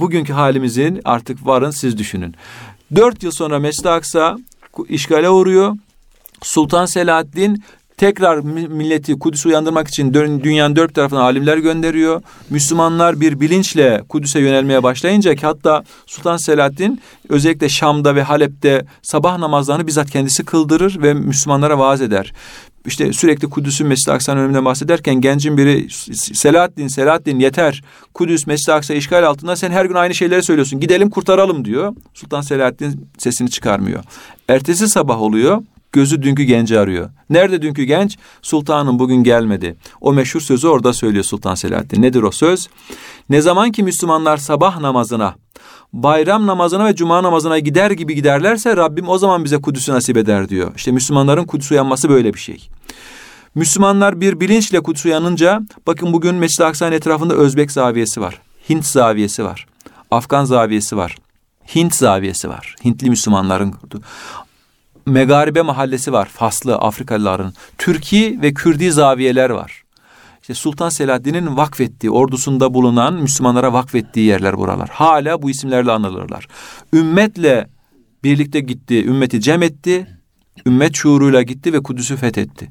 Bugünkü 0.00 0.32
halimizin 0.32 1.00
artık 1.04 1.46
varın 1.46 1.70
siz 1.70 1.98
düşünün. 1.98 2.34
Dört 2.94 3.22
yıl 3.22 3.30
sonra 3.30 3.58
Mescid-i 3.58 3.88
Aksa 3.88 4.38
işgale 4.88 5.30
uğruyor. 5.30 5.76
Sultan 6.42 6.86
Selahaddin 6.86 7.62
tekrar 7.98 8.38
milleti 8.38 9.18
Kudüs'ü 9.18 9.48
uyandırmak 9.48 9.88
için 9.88 10.14
dünyanın 10.14 10.76
dört 10.76 10.94
tarafına 10.94 11.20
alimler 11.20 11.58
gönderiyor. 11.58 12.22
Müslümanlar 12.50 13.20
bir 13.20 13.40
bilinçle 13.40 14.02
Kudüs'e 14.08 14.40
yönelmeye 14.40 14.82
başlayınca 14.82 15.34
ki 15.34 15.46
hatta 15.46 15.84
Sultan 16.06 16.36
Selahaddin 16.36 17.00
özellikle 17.28 17.68
Şam'da 17.68 18.14
ve 18.14 18.22
Halep'te 18.22 18.84
sabah 19.02 19.38
namazlarını 19.38 19.86
bizzat 19.86 20.10
kendisi 20.10 20.44
kıldırır 20.44 21.02
ve 21.02 21.14
Müslümanlara 21.14 21.78
vaaz 21.78 22.02
eder 22.02 22.32
işte 22.86 23.12
sürekli 23.12 23.50
Kudüs'ün 23.50 23.86
Mescid-i 23.86 24.12
Aksa'nın 24.12 24.40
önünden 24.40 24.64
bahsederken 24.64 25.14
gencin 25.14 25.56
biri 25.56 25.86
Selahaddin, 26.14 26.88
Selahaddin 26.88 27.38
yeter. 27.38 27.82
Kudüs 28.14 28.46
Mescid-i 28.46 28.72
Aksa 28.72 28.94
işgal 28.94 29.26
altında 29.26 29.56
sen 29.56 29.70
her 29.70 29.84
gün 29.84 29.94
aynı 29.94 30.14
şeyleri 30.14 30.42
söylüyorsun. 30.42 30.80
Gidelim 30.80 31.10
kurtaralım 31.10 31.64
diyor. 31.64 31.94
Sultan 32.14 32.40
Selahaddin 32.40 33.10
sesini 33.18 33.50
çıkarmıyor. 33.50 34.04
Ertesi 34.48 34.88
sabah 34.88 35.20
oluyor. 35.20 35.62
Gözü 35.92 36.22
dünkü 36.22 36.42
genci 36.42 36.78
arıyor. 36.78 37.10
Nerede 37.30 37.62
dünkü 37.62 37.84
genç? 37.84 38.18
Sultanım 38.42 38.98
bugün 38.98 39.24
gelmedi. 39.24 39.76
O 40.00 40.12
meşhur 40.12 40.40
sözü 40.40 40.68
orada 40.68 40.92
söylüyor 40.92 41.24
Sultan 41.24 41.54
Selahaddin. 41.54 42.02
Nedir 42.02 42.22
o 42.22 42.30
söz? 42.30 42.68
Ne 43.30 43.40
zaman 43.40 43.72
ki 43.72 43.82
Müslümanlar 43.82 44.36
sabah 44.36 44.80
namazına 44.80 45.34
bayram 45.92 46.46
namazına 46.46 46.84
ve 46.84 46.94
cuma 46.94 47.22
namazına 47.22 47.58
gider 47.58 47.90
gibi 47.90 48.14
giderlerse 48.14 48.76
Rabbim 48.76 49.08
o 49.08 49.18
zaman 49.18 49.44
bize 49.44 49.56
Kudüs'ü 49.60 49.92
nasip 49.92 50.16
eder 50.16 50.48
diyor. 50.48 50.72
İşte 50.76 50.92
Müslümanların 50.92 51.44
Kudüs 51.44 51.70
uyanması 51.70 52.08
böyle 52.08 52.34
bir 52.34 52.38
şey. 52.38 52.68
Müslümanlar 53.54 54.20
bir 54.20 54.40
bilinçle 54.40 54.80
Kudüs 54.80 55.06
uyanınca 55.06 55.60
bakın 55.86 56.12
bugün 56.12 56.34
Mescid-i 56.34 56.64
Aksa'nın 56.64 56.92
etrafında 56.92 57.34
Özbek 57.34 57.72
zaviyesi 57.72 58.20
var. 58.20 58.40
Hint 58.70 58.86
zaviyesi 58.86 59.44
var. 59.44 59.66
Afgan 60.10 60.44
zaviyesi 60.44 60.96
var. 60.96 61.16
Hint 61.74 61.94
zaviyesi 61.94 62.48
var. 62.48 62.74
Hintli 62.84 63.10
Müslümanların 63.10 63.70
kurdu. 63.70 64.02
Megaribe 65.06 65.62
mahallesi 65.62 66.12
var. 66.12 66.28
Faslı 66.28 66.76
Afrikalıların. 66.76 67.52
Türkiye 67.78 68.42
ve 68.42 68.54
Kürdi 68.54 68.92
zaviyeler 68.92 69.50
var. 69.50 69.82
İşte 70.48 70.60
Sultan 70.60 70.88
Selahaddin'in 70.88 71.56
vakfettiği, 71.56 72.10
ordusunda 72.10 72.74
bulunan 72.74 73.14
Müslümanlara 73.14 73.72
vakfettiği 73.72 74.26
yerler 74.26 74.58
buralar. 74.58 74.88
Hala 74.88 75.42
bu 75.42 75.50
isimlerle 75.50 75.92
anılırlar. 75.92 76.48
Ümmetle 76.92 77.68
birlikte 78.24 78.60
gitti, 78.60 79.04
ümmeti 79.04 79.40
cem 79.40 79.62
etti. 79.62 80.06
Ümmet 80.66 80.94
şuuruyla 80.94 81.42
gitti 81.42 81.72
ve 81.72 81.82
Kudüs'ü 81.82 82.16
fethetti. 82.16 82.68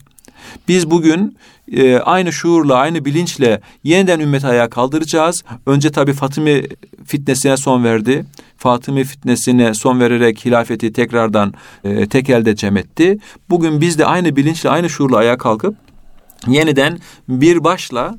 Biz 0.67 0.91
bugün 0.91 1.37
e, 1.71 1.97
aynı 1.97 2.33
şuurla, 2.33 2.75
aynı 2.75 3.05
bilinçle 3.05 3.61
yeniden 3.83 4.19
ümmeti 4.19 4.47
ayağa 4.47 4.69
kaldıracağız. 4.69 5.43
Önce 5.65 5.91
tabi 5.91 6.13
Fatımi 6.13 6.63
fitnesine 7.05 7.57
son 7.57 7.83
verdi. 7.83 8.25
Fatımi 8.57 9.03
fitnesine 9.03 9.73
son 9.73 9.99
vererek 9.99 10.45
hilafeti 10.45 10.93
tekrardan 10.93 11.53
e, 11.83 12.07
tek 12.07 12.29
elde 12.29 12.55
cem 12.55 12.77
etti. 12.77 13.17
Bugün 13.49 13.81
biz 13.81 13.99
de 13.99 14.05
aynı 14.05 14.35
bilinçle, 14.35 14.69
aynı 14.69 14.89
şuurla 14.89 15.17
ayağa 15.17 15.37
kalkıp 15.37 15.86
yeniden 16.47 16.99
bir 17.27 17.63
başla 17.63 18.17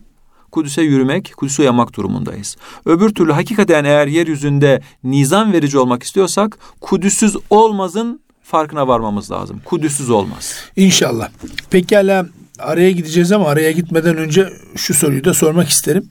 Kudüs'e 0.52 0.83
yürümek, 0.83 1.33
Kudüs'e 1.37 1.62
uyanmak 1.62 1.94
durumundayız. 1.94 2.57
Öbür 2.85 3.11
türlü 3.11 3.33
hakikaten 3.33 3.85
eğer 3.85 4.07
yeryüzünde 4.07 4.81
nizam 5.04 5.52
verici 5.52 5.78
olmak 5.78 6.02
istiyorsak 6.02 6.59
Kudüs'süz 6.81 7.37
olmazın 7.50 8.20
farkına 8.42 8.88
varmamız 8.88 9.31
lazım. 9.31 9.61
Kudüs'süz 9.64 10.11
olmaz. 10.11 10.54
İnşallah. 10.76 11.28
Pekala 11.70 12.26
araya 12.59 12.90
gideceğiz 12.90 13.33
ama 13.33 13.48
araya 13.48 13.72
gitmeden 13.72 14.16
önce 14.16 14.52
şu 14.76 14.94
soruyu 14.94 15.24
da 15.24 15.35
sormak 15.35 15.68
isterim. 15.68 16.11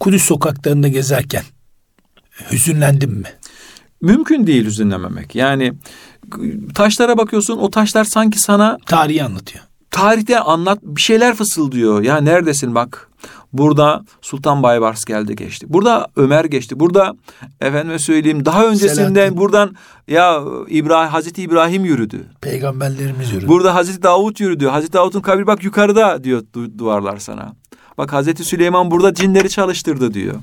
Kudüs 0.00 0.22
sokaklarında 0.22 0.88
gezerken 0.88 1.44
hüzünlendin 2.50 3.12
mi? 3.12 3.28
Mümkün 4.00 4.46
değil 4.46 4.64
hüzünlememek. 4.64 5.34
Yani 5.34 5.72
taşlara 6.74 7.18
bakıyorsun 7.18 7.58
o 7.58 7.70
taşlar 7.70 8.04
sanki 8.04 8.38
sana 8.38 8.78
tarihi 8.86 9.24
anlatıyor 9.24 9.64
tarihte 9.92 10.40
anlat 10.40 10.78
bir 10.82 11.00
şeyler 11.00 11.34
fısıldıyor. 11.34 12.02
Ya 12.02 12.20
neredesin 12.20 12.74
bak. 12.74 13.08
Burada 13.52 14.04
Sultan 14.22 14.62
Baybars 14.62 15.04
geldi 15.04 15.36
geçti. 15.36 15.66
Burada 15.68 16.08
Ömer 16.16 16.44
geçti. 16.44 16.80
Burada 16.80 17.14
efendime 17.60 17.98
söyleyeyim 17.98 18.44
daha 18.44 18.66
öncesinden 18.66 19.14
Selahattin. 19.14 19.36
buradan 19.36 19.76
ya 20.08 20.42
İbrahim 20.68 21.10
Hazreti 21.10 21.42
İbrahim 21.42 21.84
yürüdü. 21.84 22.26
Peygamberlerimiz 22.40 23.32
yürüdü. 23.32 23.48
Burada 23.48 23.74
Hazreti 23.74 24.02
Davut 24.02 24.40
yürüdü. 24.40 24.66
Hazreti 24.66 24.92
Davut'un 24.92 25.20
kabri 25.20 25.46
bak 25.46 25.64
yukarıda 25.64 26.24
diyor 26.24 26.42
duvarlar 26.78 27.18
sana. 27.18 27.52
Bak 27.98 28.12
Hazreti 28.12 28.44
Süleyman 28.44 28.90
burada 28.90 29.14
cinleri 29.14 29.50
çalıştırdı 29.50 30.14
diyor. 30.14 30.34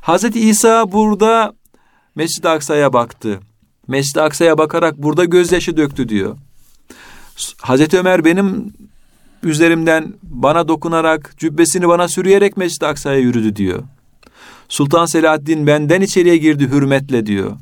Hazreti 0.00 0.48
İsa 0.48 0.92
burada 0.92 1.52
Mescid-i 2.14 2.48
Aksa'ya 2.48 2.92
baktı. 2.92 3.40
Mescid-i 3.88 4.20
Aksa'ya 4.20 4.58
bakarak 4.58 4.98
burada 4.98 5.24
gözyaşı 5.24 5.76
döktü 5.76 6.08
diyor. 6.08 6.36
Hazreti 7.60 7.98
Ömer 7.98 8.24
benim 8.24 8.72
üzerimden 9.42 10.14
bana 10.22 10.68
dokunarak 10.68 11.34
cübbesini 11.38 11.88
bana 11.88 12.08
sürüyerek 12.08 12.56
Mescid-i 12.56 12.86
Aksa'ya 12.86 13.18
yürüdü 13.18 13.56
diyor. 13.56 13.82
Sultan 14.68 15.06
Selahaddin 15.06 15.66
benden 15.66 16.00
içeriye 16.00 16.36
girdi 16.36 16.68
hürmetle 16.68 17.26
diyor. 17.26 17.52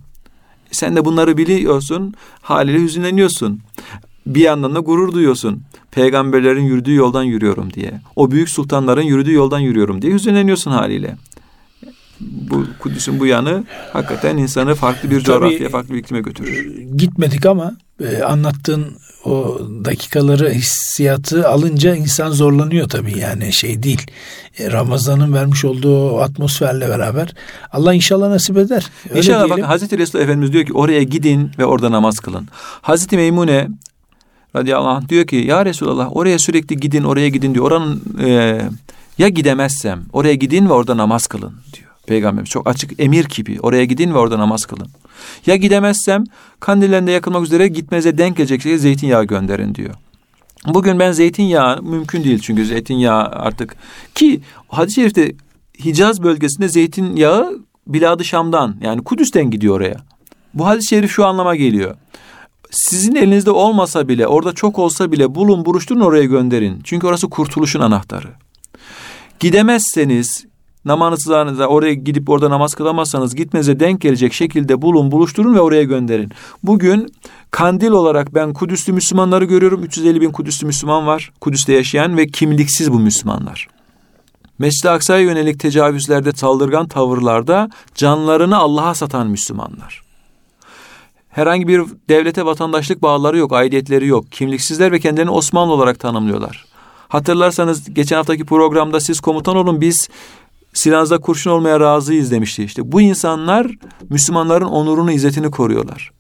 E 0.71 0.75
sen 0.75 0.97
de 0.97 1.05
bunları 1.05 1.37
biliyorsun, 1.37 2.14
haliyle 2.43 2.79
hüzünleniyorsun. 2.79 3.61
Bir 4.27 4.41
yandan 4.41 4.75
da 4.75 4.81
gurur 4.81 5.12
duyuyorsun. 5.12 5.62
Peygamberlerin 5.91 6.64
yürüdüğü 6.64 6.95
yoldan 6.95 7.23
yürüyorum 7.23 7.73
diye. 7.73 8.01
O 8.17 8.31
büyük 8.31 8.49
sultanların 8.49 9.03
yürüdüğü 9.03 9.33
yoldan 9.33 9.59
yürüyorum 9.59 10.03
diye 10.03 10.12
hüzünleniyorsun 10.12 10.71
haliyle. 10.71 11.17
Bu 12.21 12.67
Kudüs'ün 12.79 13.21
bu 13.21 13.27
yanı 13.27 13.65
hakikaten 13.93 14.37
insanı 14.37 14.75
farklı 14.75 15.11
bir 15.11 15.21
coğrafyaya, 15.21 15.69
farklı 15.69 15.95
bir 15.95 15.99
iklime 15.99 16.21
götürür. 16.21 16.83
Gitmedik 16.97 17.47
ama 17.47 17.73
e, 18.05 18.23
anlattığın 18.23 18.87
o 19.25 19.61
dakikaları 19.85 20.51
hissiyatı 20.51 21.49
alınca 21.49 21.95
insan 21.95 22.31
zorlanıyor 22.31 22.89
tabii 22.89 23.19
yani 23.19 23.53
şey 23.53 23.83
değil. 23.83 24.07
E, 24.59 24.73
Ramazan'ın 24.73 25.33
vermiş 25.33 25.65
olduğu 25.65 26.21
atmosferle 26.21 26.89
beraber 26.89 27.35
Allah 27.73 27.95
inşallah 27.95 28.29
nasip 28.29 28.57
eder. 28.57 28.87
Öyle 29.11 29.19
inşallah 29.19 29.47
diyelim. 29.47 29.63
bak 29.63 29.71
Hazreti 29.71 29.99
Resulullah 29.99 30.25
Efendimiz 30.25 30.53
diyor 30.53 30.65
ki 30.65 30.73
oraya 30.73 31.03
gidin 31.03 31.51
ve 31.59 31.65
orada 31.65 31.91
namaz 31.91 32.21
kılın. 32.21 32.49
Hazreti 32.83 33.17
Meymune 33.17 33.69
radıyallahu 34.57 34.89
anh 34.89 35.09
diyor 35.09 35.27
ki 35.27 35.37
ya 35.37 35.65
Resulallah 35.65 36.17
oraya 36.17 36.39
sürekli 36.39 36.77
gidin 36.77 37.05
oraya 37.05 37.29
gidin 37.29 37.55
diyor. 37.55 37.65
Oranın 37.65 38.03
e, 38.25 38.61
ya 39.19 39.29
gidemezsem 39.29 40.03
oraya 40.13 40.35
gidin 40.35 40.69
ve 40.69 40.73
orada 40.73 40.97
namaz 40.97 41.27
kılın 41.27 41.53
diyor. 41.75 41.88
Peygamberimiz 42.09 42.51
çok 42.51 42.66
açık 42.68 43.01
emir 43.01 43.25
gibi 43.25 43.61
oraya 43.61 43.85
gidin 43.85 44.14
ve 44.14 44.18
orada 44.18 44.38
namaz 44.38 44.66
kılın. 44.66 44.88
Ya 45.47 45.57
gidemezsem 45.57 46.25
kandillerinde 46.61 47.11
yakılmak 47.11 47.42
üzere 47.42 47.68
gitmeze 47.68 48.18
denk 48.18 48.37
gelecek 48.37 48.62
şekilde 48.62 48.79
zeytinyağı 48.79 49.25
gönderin 49.25 49.75
diyor. 49.75 49.94
Bugün 50.66 50.99
ben 50.99 51.12
zeytinyağı 51.12 51.83
mümkün 51.83 52.25
değil 52.25 52.38
çünkü 52.38 52.66
zeytinyağı 52.66 53.23
artık 53.23 53.77
ki 54.14 54.40
hadis-i 54.68 54.94
şerifte 54.94 55.33
Hicaz 55.85 56.23
bölgesinde 56.23 56.68
zeytinyağı 56.68 57.59
Bilad-ı 57.87 58.25
Şam'dan 58.25 58.77
yani 58.81 59.05
Kudüs'ten 59.05 59.51
gidiyor 59.51 59.77
oraya. 59.77 59.97
Bu 60.55 60.66
hadis-i 60.66 60.88
şerif 60.88 61.11
şu 61.11 61.27
anlama 61.27 61.57
geliyor. 61.57 61.94
Sizin 62.71 63.14
elinizde 63.14 63.51
olmasa 63.51 64.09
bile 64.09 64.27
orada 64.27 64.53
çok 64.53 64.79
olsa 64.79 65.12
bile 65.12 65.35
bulun 65.35 65.64
buruşturun 65.64 66.01
oraya 66.01 66.25
gönderin. 66.25 66.81
Çünkü 66.85 67.07
orası 67.07 67.31
kurtuluşun 67.31 67.81
anahtarı. 67.81 68.29
Gidemezseniz 69.40 70.48
namazınıza 70.85 71.67
oraya 71.67 71.95
gidip 71.95 72.31
orada 72.31 72.51
namaz 72.51 72.75
kılamazsanız 72.75 73.35
gitmenize 73.35 73.81
denk 73.81 74.01
gelecek 74.01 74.33
şekilde 74.33 74.83
bulun, 74.83 75.11
buluşturun 75.11 75.55
ve 75.55 75.61
oraya 75.61 75.83
gönderin. 75.83 76.31
Bugün 76.62 77.14
kandil 77.51 77.91
olarak 77.91 78.35
ben 78.35 78.53
Kudüs'lü 78.53 78.93
Müslümanları 78.93 79.45
görüyorum. 79.45 79.85
350 79.85 80.21
bin 80.21 80.31
Kudüs'lü 80.31 80.67
Müslüman 80.67 81.07
var. 81.07 81.33
Kudüs'te 81.41 81.73
yaşayan 81.73 82.17
ve 82.17 82.27
kimliksiz 82.27 82.93
bu 82.93 82.99
Müslümanlar. 82.99 83.69
Mescid-i 84.59 84.91
Aksa'ya 84.91 85.21
yönelik 85.21 85.61
tecavüzlerde, 85.61 86.33
saldırgan 86.33 86.88
tavırlarda 86.88 87.71
canlarını 87.95 88.57
Allah'a 88.57 88.95
satan 88.95 89.27
Müslümanlar. 89.27 90.03
Herhangi 91.29 91.69
bir 91.69 91.83
devlete 92.09 92.45
vatandaşlık 92.45 93.03
bağları 93.03 93.38
yok, 93.38 93.53
aidiyetleri 93.53 94.07
yok. 94.07 94.33
Kimliksizler 94.33 94.93
ve 94.93 95.01
kendilerini 95.01 95.31
Osmanlı 95.31 95.73
olarak 95.73 96.01
tanımlıyorlar. 96.01 96.64
Hatırlarsanız 97.09 97.95
geçen 97.95 98.17
haftaki 98.17 98.45
programda 98.45 99.01
siz 99.01 99.21
komutan 99.21 99.57
olun 99.57 99.81
biz 99.81 100.09
silahınızda 100.73 101.19
kurşun 101.19 101.51
olmaya 101.51 101.81
razıyız 101.81 102.31
demişti. 102.31 102.65
İşte 102.65 102.93
bu 102.93 103.01
insanlar 103.01 103.67
Müslümanların 104.11 104.67
onurunu, 104.67 105.13
izzetini 105.13 105.51
koruyorlar. 105.51 106.11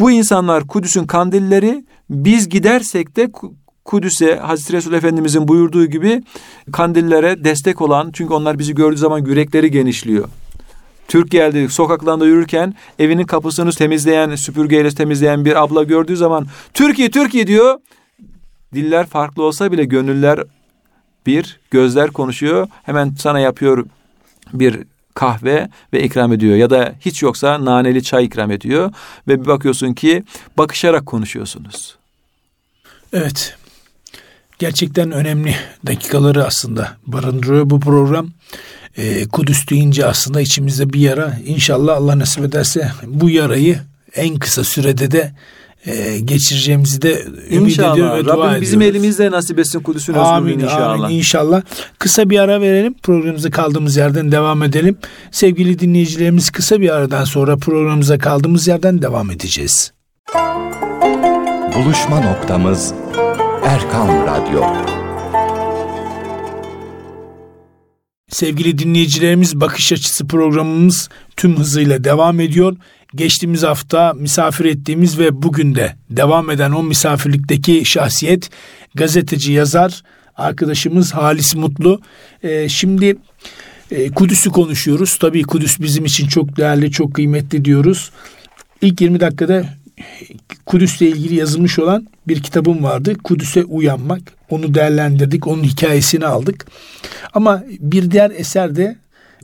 Bu 0.00 0.10
insanlar 0.10 0.66
Kudüs'ün 0.66 1.06
kandilleri 1.06 1.84
biz 2.10 2.48
gidersek 2.48 3.16
de 3.16 3.30
Kudüs'e 3.84 4.36
Hazreti 4.36 4.72
Resul 4.72 4.92
Efendimizin 4.92 5.48
buyurduğu 5.48 5.86
gibi 5.86 6.22
kandillere 6.72 7.44
destek 7.44 7.80
olan 7.80 8.10
çünkü 8.12 8.34
onlar 8.34 8.58
bizi 8.58 8.74
gördüğü 8.74 8.96
zaman 8.96 9.18
yürekleri 9.18 9.70
genişliyor. 9.70 10.28
Türk 11.08 11.30
geldi 11.30 11.68
sokaklarında 11.68 12.26
yürürken 12.26 12.74
evinin 12.98 13.24
kapısını 13.24 13.72
temizleyen, 13.72 14.34
süpürgeyle 14.34 14.90
temizleyen 14.90 15.44
bir 15.44 15.62
abla 15.62 15.82
gördüğü 15.82 16.16
zaman 16.16 16.46
Türkiye 16.74 17.10
Türkiye 17.10 17.46
diyor. 17.46 17.78
Diller 18.74 19.06
farklı 19.06 19.42
olsa 19.42 19.72
bile 19.72 19.84
gönüller 19.84 20.44
bir, 21.26 21.60
gözler 21.70 22.10
konuşuyor. 22.10 22.68
Hemen 22.82 23.14
sana 23.18 23.40
yapıyor 23.40 23.86
bir 24.52 24.78
kahve 25.14 25.68
ve 25.92 26.02
ikram 26.02 26.32
ediyor 26.32 26.56
ya 26.56 26.70
da 26.70 26.94
hiç 27.00 27.22
yoksa 27.22 27.64
naneli 27.64 28.02
çay 28.02 28.24
ikram 28.24 28.50
ediyor 28.50 28.92
ve 29.28 29.40
bir 29.40 29.46
bakıyorsun 29.46 29.94
ki 29.94 30.24
bakışarak 30.58 31.06
konuşuyorsunuz. 31.06 31.96
Evet. 33.12 33.56
Gerçekten 34.58 35.10
önemli 35.10 35.54
dakikaları 35.86 36.46
aslında 36.46 36.96
barındırıyor 37.06 37.70
bu 37.70 37.80
program. 37.80 38.30
Ee, 38.96 39.28
Kudüs 39.28 39.68
deyince 39.68 40.06
aslında 40.06 40.40
içimizde 40.40 40.92
bir 40.92 41.00
yara. 41.00 41.36
İnşallah 41.46 41.96
Allah 41.96 42.18
nasip 42.18 42.44
ederse 42.44 42.92
bu 43.06 43.30
yarayı 43.30 43.80
en 44.14 44.38
kısa 44.38 44.64
sürede 44.64 45.10
de 45.10 45.32
e, 45.86 46.18
geçireceğimizi 46.20 47.02
de 47.02 47.24
ümit 47.50 47.70
inşallah. 47.70 47.92
ediyor 47.92 48.08
ve 48.10 48.18
Rabbim 48.18 48.26
dua 48.26 48.60
bizim 48.60 48.80
ediyoruz. 48.82 48.96
elimizle 49.00 49.30
nasip 49.30 49.58
etsin 49.58 49.80
Kudüs'ün 49.80 50.14
Amin, 50.14 50.46
özgürlüğünü 50.48 50.64
inşallah. 50.64 51.04
amin 51.04 51.14
inşallah. 51.16 51.62
Kısa 51.98 52.30
bir 52.30 52.38
ara 52.38 52.60
verelim. 52.60 52.94
Programımıza 53.02 53.50
kaldığımız 53.50 53.96
yerden 53.96 54.32
devam 54.32 54.62
edelim. 54.62 54.96
Sevgili 55.30 55.78
dinleyicilerimiz 55.78 56.50
kısa 56.50 56.80
bir 56.80 56.90
aradan 56.94 57.24
sonra 57.24 57.56
programımıza 57.56 58.18
kaldığımız 58.18 58.68
yerden 58.68 59.02
devam 59.02 59.30
edeceğiz. 59.30 59.92
Buluşma 61.74 62.20
noktamız 62.20 62.94
Erkan 63.64 64.08
Radyo. 64.26 64.62
Sevgili 68.28 68.78
dinleyicilerimiz 68.78 69.60
bakış 69.60 69.92
açısı 69.92 70.26
programımız 70.26 71.08
tüm 71.36 71.56
hızıyla 71.58 72.04
devam 72.04 72.40
ediyor. 72.40 72.76
Geçtiğimiz 73.14 73.62
hafta 73.62 74.12
misafir 74.12 74.64
ettiğimiz 74.64 75.18
ve 75.18 75.42
bugün 75.42 75.74
de 75.74 75.94
devam 76.10 76.50
eden 76.50 76.70
o 76.70 76.82
misafirlikteki 76.82 77.84
şahsiyet 77.84 78.50
gazeteci 78.94 79.52
yazar 79.52 80.02
arkadaşımız 80.36 81.14
Halis 81.14 81.54
Mutlu. 81.54 82.00
Ee, 82.42 82.68
şimdi 82.68 83.16
e, 83.90 84.10
Kudüs'ü 84.10 84.50
konuşuyoruz. 84.50 85.18
Tabii 85.18 85.42
Kudüs 85.42 85.80
bizim 85.80 86.04
için 86.04 86.28
çok 86.28 86.56
değerli, 86.56 86.90
çok 86.90 87.14
kıymetli 87.14 87.64
diyoruz. 87.64 88.10
İlk 88.82 89.00
20 89.00 89.20
dakikada 89.20 89.64
Kudüs'le 90.66 91.00
ilgili 91.00 91.34
yazılmış 91.34 91.78
olan 91.78 92.06
bir 92.28 92.42
kitabım 92.42 92.82
vardı. 92.82 93.14
Kudüs'e 93.24 93.64
uyanmak. 93.64 94.20
Onu 94.50 94.74
değerlendirdik. 94.74 95.46
Onun 95.46 95.62
hikayesini 95.62 96.26
aldık. 96.26 96.66
Ama 97.34 97.64
bir 97.80 98.10
diğer 98.10 98.30
eser 98.30 98.76
de 98.76 98.96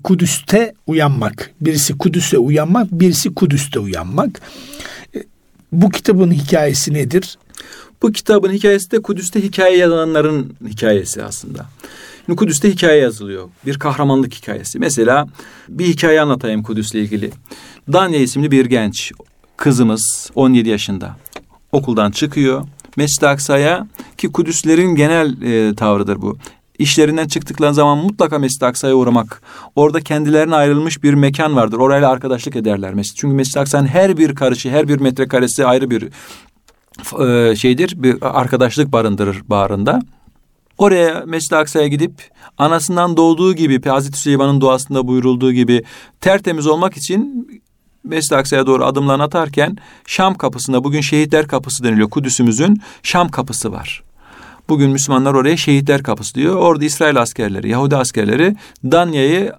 Kudüs'te 0.04 0.74
uyanmak. 0.86 1.50
Birisi 1.60 1.98
Kudüs'e 1.98 2.38
uyanmak, 2.38 2.92
birisi 2.92 3.34
Kudüs'te 3.34 3.78
uyanmak. 3.78 4.40
E, 5.14 5.22
Bu 5.72 5.90
kitabın 5.90 6.30
hikayesi 6.30 6.94
nedir? 6.94 7.38
Bu 8.02 8.12
kitabın 8.12 8.52
hikayesi 8.52 8.90
de 8.90 9.02
Kudüs'te 9.02 9.42
hikaye 9.42 9.76
yazanların 9.76 10.56
hikayesi 10.68 11.24
aslında. 11.24 11.66
Şimdi 12.26 12.36
Kudüs'te 12.36 12.70
hikaye 12.70 13.00
yazılıyor. 13.00 13.48
Bir 13.66 13.78
kahramanlık 13.78 14.34
hikayesi. 14.34 14.78
Mesela 14.78 15.26
bir 15.68 15.86
hikaye 15.86 16.20
anlatayım 16.20 16.62
Kudüs'le 16.62 16.94
ilgili. 16.94 17.30
Danya 17.92 18.18
isimli 18.18 18.50
bir 18.50 18.66
genç 18.66 19.12
kızımız 19.56 20.30
17 20.34 20.68
yaşında. 20.68 21.16
Okuldan 21.72 22.10
çıkıyor. 22.10 22.66
Mescid-i 22.96 23.26
Aksa'ya 23.26 23.86
ki 24.18 24.32
Kudüslerin 24.32 24.94
genel 24.94 25.42
e, 25.42 25.74
tavrıdır 25.74 26.22
bu. 26.22 26.38
İşlerinden 26.78 27.28
çıktıkları 27.28 27.74
zaman 27.74 27.98
mutlaka 27.98 28.38
Mescid-i 28.38 28.66
Aksa'ya 28.66 28.94
uğramak. 28.94 29.42
Orada 29.76 30.00
kendilerine 30.00 30.54
ayrılmış 30.54 31.02
bir 31.02 31.14
mekan 31.14 31.56
vardır. 31.56 31.78
Orayla 31.78 32.10
arkadaşlık 32.10 32.56
ederler. 32.56 32.94
Mescid. 32.94 33.16
Çünkü 33.16 33.34
Mescid-i 33.34 33.60
Aksa'nın 33.60 33.86
her 33.86 34.16
bir 34.16 34.34
karışı, 34.34 34.70
her 34.70 34.88
bir 34.88 35.00
metrekaresi 35.00 35.66
ayrı 35.66 35.90
bir 35.90 36.08
e, 37.26 37.56
şeydir. 37.56 38.02
Bir 38.02 38.16
arkadaşlık 38.20 38.92
barındırır 38.92 39.42
bağrında. 39.48 40.00
Oraya 40.78 41.24
Mescid-i 41.26 41.56
Aksa'ya 41.56 41.86
gidip 41.86 42.12
anasından 42.58 43.16
doğduğu 43.16 43.54
gibi 43.54 43.88
Hazreti 43.88 44.18
Süleyman'ın 44.18 44.60
duasında 44.60 45.08
buyurulduğu 45.08 45.52
gibi 45.52 45.82
tertemiz 46.20 46.66
olmak 46.66 46.96
için 46.96 47.48
Mescid-i 48.04 48.36
Aksa'ya 48.36 48.66
doğru 48.66 48.84
adımlarını 48.84 49.22
atarken 49.22 49.76
Şam 50.06 50.34
kapısında 50.34 50.84
bugün 50.84 51.00
şehitler 51.00 51.48
kapısı 51.48 51.84
deniliyor. 51.84 52.10
Kudüs'ümüzün 52.10 52.82
Şam 53.02 53.28
kapısı 53.28 53.72
var. 53.72 54.05
Bugün 54.68 54.90
Müslümanlar 54.90 55.34
oraya 55.34 55.56
şehitler 55.56 56.02
kapısı 56.02 56.34
diyor. 56.34 56.56
Orada 56.56 56.84
İsrail 56.84 57.20
askerleri, 57.20 57.68
Yahudi 57.68 57.96
askerleri 57.96 58.56
Danya'yı 58.84 59.52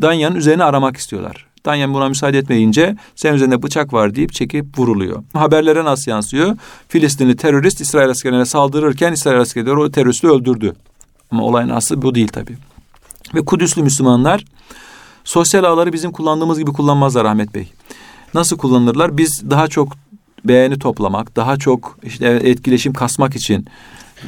Danya'nın 0.00 0.36
üzerine 0.36 0.64
aramak 0.64 0.96
istiyorlar. 0.96 1.46
Danya 1.66 1.94
buna 1.94 2.08
müsaade 2.08 2.38
etmeyince 2.38 2.96
senin 3.16 3.34
üzerinde 3.34 3.62
bıçak 3.62 3.92
var 3.92 4.14
deyip 4.14 4.32
çekip 4.32 4.78
vuruluyor. 4.78 5.24
Haberlere 5.32 5.84
nasıl 5.84 6.10
yansıyor? 6.10 6.56
Filistinli 6.88 7.36
terörist 7.36 7.80
İsrail 7.80 8.10
askerlerine 8.10 8.46
saldırırken 8.46 9.12
İsrail 9.12 9.40
askerleri 9.40 9.76
o 9.76 9.90
teröristi 9.90 10.28
öldürdü. 10.28 10.74
Ama 11.30 11.42
olayın 11.44 11.68
aslı 11.68 12.02
bu 12.02 12.14
değil 12.14 12.28
tabii. 12.28 12.56
Ve 13.34 13.44
Kudüslü 13.44 13.82
Müslümanlar 13.82 14.44
sosyal 15.24 15.64
ağları 15.64 15.92
bizim 15.92 16.12
kullandığımız 16.12 16.58
gibi 16.58 16.72
kullanmazlar 16.72 17.24
Ahmet 17.24 17.54
Bey. 17.54 17.72
Nasıl 18.34 18.56
kullanırlar? 18.56 19.18
Biz 19.18 19.50
daha 19.50 19.68
çok 19.68 19.92
beğeni 20.44 20.78
toplamak, 20.78 21.36
daha 21.36 21.56
çok 21.56 21.98
işte 22.02 22.40
etkileşim 22.44 22.92
kasmak 22.92 23.36
için. 23.36 23.66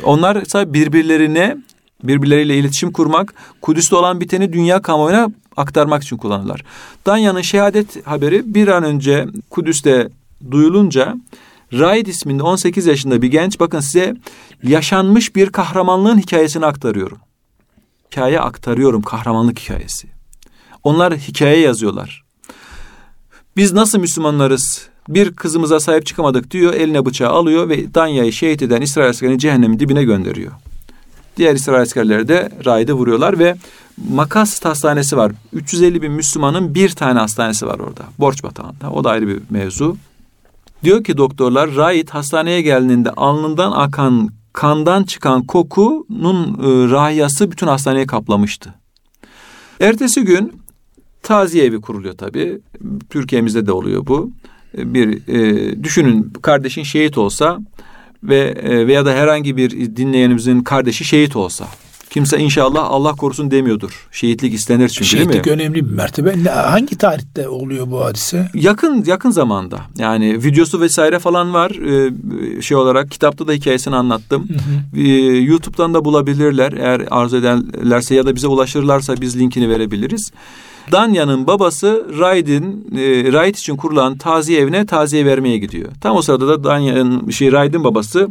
Onlar 0.05 0.37
ise 0.37 0.73
birbirlerine 0.73 1.57
birbirleriyle 2.03 2.59
iletişim 2.59 2.93
kurmak, 2.93 3.35
Kudüs'te 3.63 3.97
olan 3.97 4.21
biteni 4.21 4.53
dünya 4.53 4.83
kamuoyuna 4.83 5.29
aktarmak 5.57 6.03
için 6.03 6.17
kullanırlar. 6.17 6.65
Danya'nın 7.07 7.41
şehadet 7.41 8.07
haberi 8.07 8.55
bir 8.55 8.69
an 8.69 8.85
önce 8.85 9.27
Kudüs'te 9.51 10.09
duyulunca 10.51 11.17
Raid 11.73 12.07
isminde 12.07 12.43
18 12.43 12.87
yaşında 12.87 13.23
bir 13.23 13.29
genç 13.29 13.61
bakın 13.61 13.81
size 13.81 14.15
yaşanmış 14.63 15.37
bir 15.37 15.51
kahramanlığın 15.51 16.19
hikayesini 16.19 16.67
aktarıyorum. 16.67 17.19
Hikaye 18.11 18.41
aktarıyorum 18.41 19.03
kahramanlık 19.03 19.59
hikayesi. 19.59 20.09
Onlar 20.85 21.17
hikaye 21.17 21.61
yazıyorlar. 21.61 22.25
Biz 23.57 23.73
nasıl 23.73 23.99
Müslümanlarız? 23.99 24.89
Bir 25.09 25.33
kızımıza 25.33 25.81
sahip 25.81 26.07
çıkamadık 26.07 26.51
diyor. 26.51 26.75
Eline 26.75 27.07
bıçağı 27.07 27.31
alıyor 27.31 27.69
ve 27.69 27.95
Danya'yı 27.95 28.33
şehit 28.33 28.63
eden 28.63 28.81
İsrail 28.81 29.11
askerini 29.11 29.39
cehennemin 29.39 29.79
dibine 29.79 30.05
gönderiyor. 30.05 30.53
Diğer 31.37 31.55
İsrail 31.55 31.83
askerleri 31.83 32.29
de 32.29 32.51
Raid'e 32.67 32.93
vuruyorlar 32.93 33.39
ve 33.39 33.57
Makas 34.11 34.65
hastanesi 34.65 35.17
var. 35.17 35.33
350 35.53 36.03
bin 36.03 36.13
Müslümanın 36.13 36.75
bir 36.75 36.89
tane 36.91 37.19
hastanesi 37.19 37.67
var 37.67 37.79
orada. 37.79 38.03
Borç 38.19 38.43
batağında. 38.43 38.91
O 38.91 39.05
da 39.05 39.11
ayrı 39.11 39.29
bir 39.29 39.39
mevzu. 39.51 39.97
Diyor 40.85 41.05
ki 41.05 41.17
doktorlar 41.17 41.77
Raid 41.77 42.09
hastaneye 42.09 42.63
geldiğinde 42.63 43.11
alnından 43.11 43.73
akan 43.73 44.29
kandan 44.53 45.05
çıkan 45.05 45.43
kokunun 45.43 46.47
e, 46.49 46.91
rahiyası 46.91 47.51
bütün 47.51 47.67
hastaneyi 47.67 48.07
kaplamıştı. 48.07 48.75
Ertesi 49.81 50.25
gün 50.25 50.53
taziye 51.23 51.65
evi 51.65 51.81
kuruluyor 51.81 52.15
tabii. 52.17 52.61
Türkiye'mizde 53.11 53.67
de 53.67 53.73
oluyor 53.73 54.07
bu. 54.07 54.31
Bir 54.75 55.29
e, 55.29 55.85
düşünün 55.85 56.33
kardeşin 56.43 56.83
şehit 56.83 57.19
olsa 57.19 57.59
ve 58.23 58.39
e, 58.39 58.87
veya 58.87 59.07
da 59.07 59.15
herhangi 59.15 59.57
bir 59.57 59.71
dinleyenimizin 59.97 60.61
kardeşi 60.61 61.05
şehit 61.05 61.37
olsa 61.37 61.67
Kimse 62.11 62.39
inşallah 62.39 62.85
Allah 62.91 63.13
korusun 63.13 63.51
demiyordur. 63.51 64.09
Şehitlik 64.13 64.55
istenir 64.55 64.89
çünkü 64.89 65.05
Şehitlik 65.05 65.45
değil 65.45 65.57
mi? 65.57 65.63
önemli 65.63 65.87
bir 65.87 65.91
mertebe. 65.91 66.43
Hangi 66.51 66.99
tarihte 66.99 67.49
oluyor 67.49 67.91
bu 67.91 68.05
hadise? 68.05 68.49
Yakın 68.55 69.05
yakın 69.07 69.31
zamanda 69.31 69.81
yani 69.99 70.45
videosu 70.45 70.81
vesaire 70.81 71.19
falan 71.19 71.55
var 71.55 71.71
Ee, 71.71 72.63
şey 72.63 72.77
olarak 72.77 73.11
kitapta 73.11 73.49
da 73.49 73.53
hikayesini 73.53 73.97
anlattım. 73.97 74.49
Ee, 74.97 75.03
YouTube'dan 75.23 75.95
da 75.95 76.05
bulabilirler 76.05 76.73
eğer 76.73 77.03
arzu 77.11 77.37
ederlerse 77.37 78.15
ya 78.15 78.27
da 78.27 78.37
bize 78.37 78.47
ulaşırlarsa 78.47 79.21
biz 79.21 79.39
linkini 79.39 79.71
verebiliriz. 79.71 80.31
Danya'nın 80.93 81.47
babası 81.47 82.07
Raid'in 82.19 82.89
e, 82.97 83.33
Raid 83.33 83.55
için 83.55 83.77
kurulan 83.77 84.19
taziye 84.19 84.61
evine 84.61 84.87
taziye 84.87 85.27
vermeye 85.27 85.59
gidiyor. 85.59 85.93
Tam 86.01 86.17
o 86.17 86.23
sırada 86.23 86.49
da 86.49 86.65
Danya'nın 86.65 87.31
şey 87.31 87.53
Raid'in 87.53 87.85
babası 87.85 88.29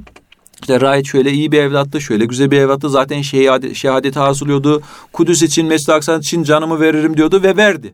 işte 0.62 0.82
Raid 0.82 1.06
şöyle 1.06 1.32
iyi 1.32 1.52
bir 1.52 1.60
evlattı, 1.60 2.02
şöyle 2.02 2.26
güzel 2.26 2.52
bir 2.52 2.58
evlattı. 2.58 2.90
Zaten 2.90 3.22
şehadet, 3.22 3.76
şehadeti 3.76 4.20
hazırlıyordu. 4.20 4.82
Kudüs 5.14 5.42
için, 5.42 5.68
Mescid-i 5.68 5.94
Aksa 5.94 6.18
için 6.18 6.44
canımı 6.44 6.80
veririm 6.80 7.18
diyordu 7.18 7.44
ve 7.44 7.58
verdi 7.58 7.94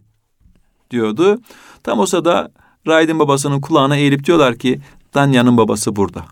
diyordu. 0.91 1.39
Tam 1.83 1.99
o 1.99 2.05
sırada 2.05 2.51
Raid'in 2.87 3.19
babasının 3.19 3.61
kulağına 3.61 3.97
eğilip 3.97 4.23
diyorlar 4.25 4.55
ki 4.55 4.79
Danya'nın 5.13 5.57
babası 5.57 5.95
burada. 5.95 6.25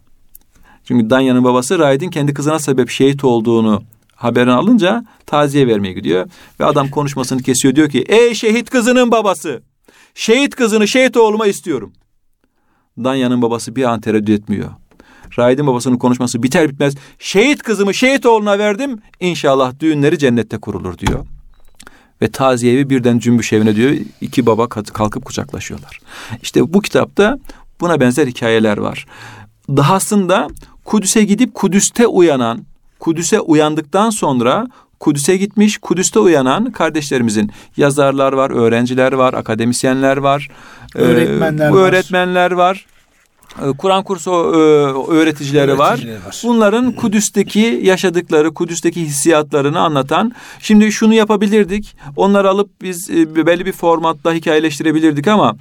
Çünkü 0.83 1.09
Danya'nın 1.09 1.43
babası 1.43 1.79
Raid'in 1.79 2.09
kendi 2.09 2.33
kızına 2.33 2.59
sebep 2.59 2.89
şehit 2.89 3.23
olduğunu 3.23 3.83
haberini 4.19 4.51
alınca 4.51 5.05
taziye 5.25 5.67
vermeye 5.67 5.93
gidiyor. 5.93 6.29
Ve 6.59 6.65
adam 6.65 6.89
konuşmasını 6.89 7.41
kesiyor 7.41 7.75
diyor 7.75 7.89
ki 7.89 8.05
ey 8.07 8.33
şehit 8.33 8.69
kızının 8.69 9.11
babası 9.11 9.61
şehit 10.15 10.55
kızını 10.55 10.87
şehit 10.87 11.17
oğluma 11.17 11.47
istiyorum. 11.47 11.93
Danya'nın 12.97 13.41
babası 13.41 13.75
bir 13.75 13.83
an 13.83 14.01
tereddüt 14.01 14.41
etmiyor. 14.41 14.69
Raid'in 15.39 15.67
babasının 15.67 15.97
konuşması 15.97 16.43
biter 16.43 16.69
bitmez 16.69 16.95
şehit 17.19 17.63
kızımı 17.63 17.93
şehit 17.93 18.25
oğluna 18.25 18.59
verdim 18.59 18.99
İnşallah 19.19 19.79
düğünleri 19.79 20.17
cennette 20.17 20.57
kurulur 20.57 20.97
diyor. 20.97 21.25
Ve 22.21 22.31
taziyevi 22.31 22.89
birden 22.89 23.19
cümbüş 23.19 23.53
evine 23.53 23.75
diyor 23.75 23.95
iki 24.21 24.45
baba 24.45 24.69
kalkıp 24.69 25.25
kucaklaşıyorlar. 25.25 25.99
İşte 26.41 26.73
bu 26.73 26.81
kitapta 26.81 27.39
buna 27.81 27.99
benzer 27.99 28.27
hikayeler 28.27 28.77
var. 28.77 29.05
Dahasında 29.69 30.47
Kudüs'e 30.85 31.23
gidip 31.23 31.53
Kudüs'te 31.53 32.07
uyanan, 32.07 32.65
Kudüs'e 32.99 33.39
uyandıktan 33.39 34.09
sonra 34.09 34.67
Kudüs'e 34.99 35.37
gitmiş, 35.37 35.77
Kudüs'te 35.77 36.19
uyanan 36.19 36.71
kardeşlerimizin 36.71 37.51
yazarlar 37.77 38.33
var, 38.33 38.49
öğrenciler 38.49 39.11
var, 39.13 39.33
akademisyenler 39.33 40.17
var, 40.17 40.47
öğretmenler, 40.95 41.69
e, 41.69 41.71
var. 41.71 41.79
öğretmenler 41.79 42.51
var. 42.51 42.85
Kur'an 43.77 44.03
kursu 44.03 44.31
öğreticileri 45.09 45.77
var. 45.77 46.05
var. 46.25 46.41
Bunların 46.43 46.91
Kudüs'teki 46.91 47.79
yaşadıkları, 47.83 48.53
Kudüs'teki 48.53 49.01
hissiyatlarını 49.01 49.79
anlatan. 49.79 50.31
Şimdi 50.59 50.91
şunu 50.91 51.13
yapabilirdik. 51.13 51.95
Onları 52.15 52.49
alıp 52.49 52.69
biz 52.81 53.09
belli 53.09 53.65
bir 53.65 53.71
formatta 53.71 54.33
hikayeleştirebilirdik 54.33 55.27
ama 55.27 55.55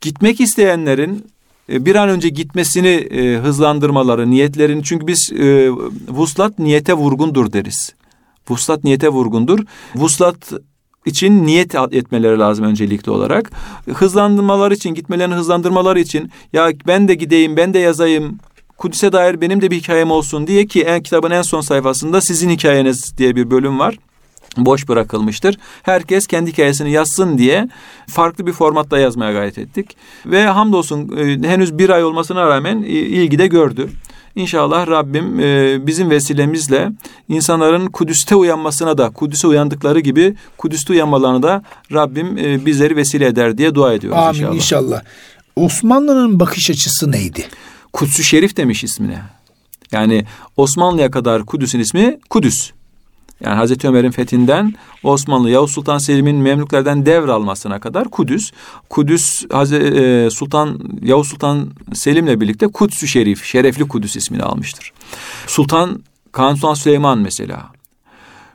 gitmek 0.00 0.40
isteyenlerin 0.40 1.26
bir 1.68 1.94
an 1.94 2.08
önce 2.08 2.28
gitmesini 2.28 3.08
hızlandırmaları, 3.42 4.30
niyetlerini 4.30 4.82
çünkü 4.84 5.06
biz 5.06 5.32
vuslat 6.08 6.58
niyete 6.58 6.94
vurgundur 6.94 7.52
deriz. 7.52 7.94
Vuslat 8.48 8.84
niyete 8.84 9.08
vurgundur. 9.08 9.58
Vuslat 9.94 10.52
için 11.06 11.46
niyet 11.46 11.74
etmeleri 11.74 12.38
lazım 12.38 12.64
öncelikli 12.64 13.10
olarak. 13.10 13.50
Hızlandırmaları 13.94 14.74
için, 14.74 14.94
gitmelerini 14.94 15.34
hızlandırmaları 15.34 16.00
için 16.00 16.30
ya 16.52 16.70
ben 16.86 17.08
de 17.08 17.14
gideyim, 17.14 17.56
ben 17.56 17.74
de 17.74 17.78
yazayım, 17.78 18.38
Kudüs'e 18.78 19.12
dair 19.12 19.40
benim 19.40 19.60
de 19.60 19.70
bir 19.70 19.76
hikayem 19.76 20.10
olsun 20.10 20.46
diye 20.46 20.66
ki 20.66 20.82
en 20.82 21.02
kitabın 21.02 21.30
en 21.30 21.42
son 21.42 21.60
sayfasında 21.60 22.20
sizin 22.20 22.50
hikayeniz 22.50 23.18
diye 23.18 23.36
bir 23.36 23.50
bölüm 23.50 23.78
var. 23.78 23.98
Boş 24.56 24.88
bırakılmıştır. 24.88 25.58
Herkes 25.82 26.26
kendi 26.26 26.52
hikayesini 26.52 26.90
yazsın 26.90 27.38
diye 27.38 27.68
farklı 28.08 28.46
bir 28.46 28.52
formatta 28.52 28.98
yazmaya 28.98 29.32
gayret 29.32 29.58
ettik. 29.58 29.96
Ve 30.26 30.46
hamdolsun 30.46 31.16
henüz 31.44 31.78
bir 31.78 31.90
ay 31.90 32.04
olmasına 32.04 32.46
rağmen 32.46 32.76
ilgi 32.82 33.38
de 33.38 33.46
gördü. 33.46 33.90
İnşallah 34.36 34.86
Rabbim 34.86 35.40
e, 35.40 35.86
bizim 35.86 36.10
vesilemizle 36.10 36.90
insanların 37.28 37.86
Kudüs'te 37.86 38.36
uyanmasına 38.36 38.98
da 38.98 39.10
Kudüs'e 39.10 39.46
uyandıkları 39.46 40.00
gibi 40.00 40.34
Kudüs'te 40.58 40.92
uyanmalarına 40.92 41.42
da 41.42 41.62
Rabbim 41.92 42.38
e, 42.38 42.66
bizleri 42.66 42.96
vesile 42.96 43.26
eder 43.26 43.58
diye 43.58 43.74
dua 43.74 43.92
ediyoruz 43.92 44.18
Amin 44.22 44.38
inşallah. 44.38 44.54
inşallah. 44.54 45.02
Osmanlı'nın 45.56 46.40
bakış 46.40 46.70
açısı 46.70 47.12
neydi? 47.12 47.46
Kudüs-ü 47.92 48.24
Şerif 48.24 48.56
demiş 48.56 48.84
ismine. 48.84 49.22
Yani 49.92 50.24
Osmanlı'ya 50.56 51.10
kadar 51.10 51.44
Kudüs'ün 51.46 51.80
ismi 51.80 52.18
Kudüs. 52.30 52.70
Yani 53.40 53.54
Hazreti 53.54 53.88
Ömer'in 53.88 54.10
fethinden 54.10 54.74
Osmanlı 55.02 55.50
Yavuz 55.50 55.72
Sultan 55.72 55.98
Selim'in 55.98 56.36
Memlüklerden 56.36 57.06
devralmasına 57.06 57.80
kadar 57.80 58.08
Kudüs. 58.08 58.52
Kudüs 58.90 59.44
Hazreti 59.52 60.30
Sultan 60.30 60.80
Yavuz 61.02 61.28
Sultan 61.28 61.70
Selim'le 61.94 62.40
birlikte 62.40 62.66
Kudüs-ü 62.66 63.08
Şerif, 63.08 63.44
Şerefli 63.44 63.88
Kudüs 63.88 64.16
ismini 64.16 64.42
almıştır. 64.42 64.92
Sultan 65.46 66.02
Kanuni 66.32 66.56
Sultan 66.58 66.74
Süleyman 66.74 67.18
mesela 67.18 67.70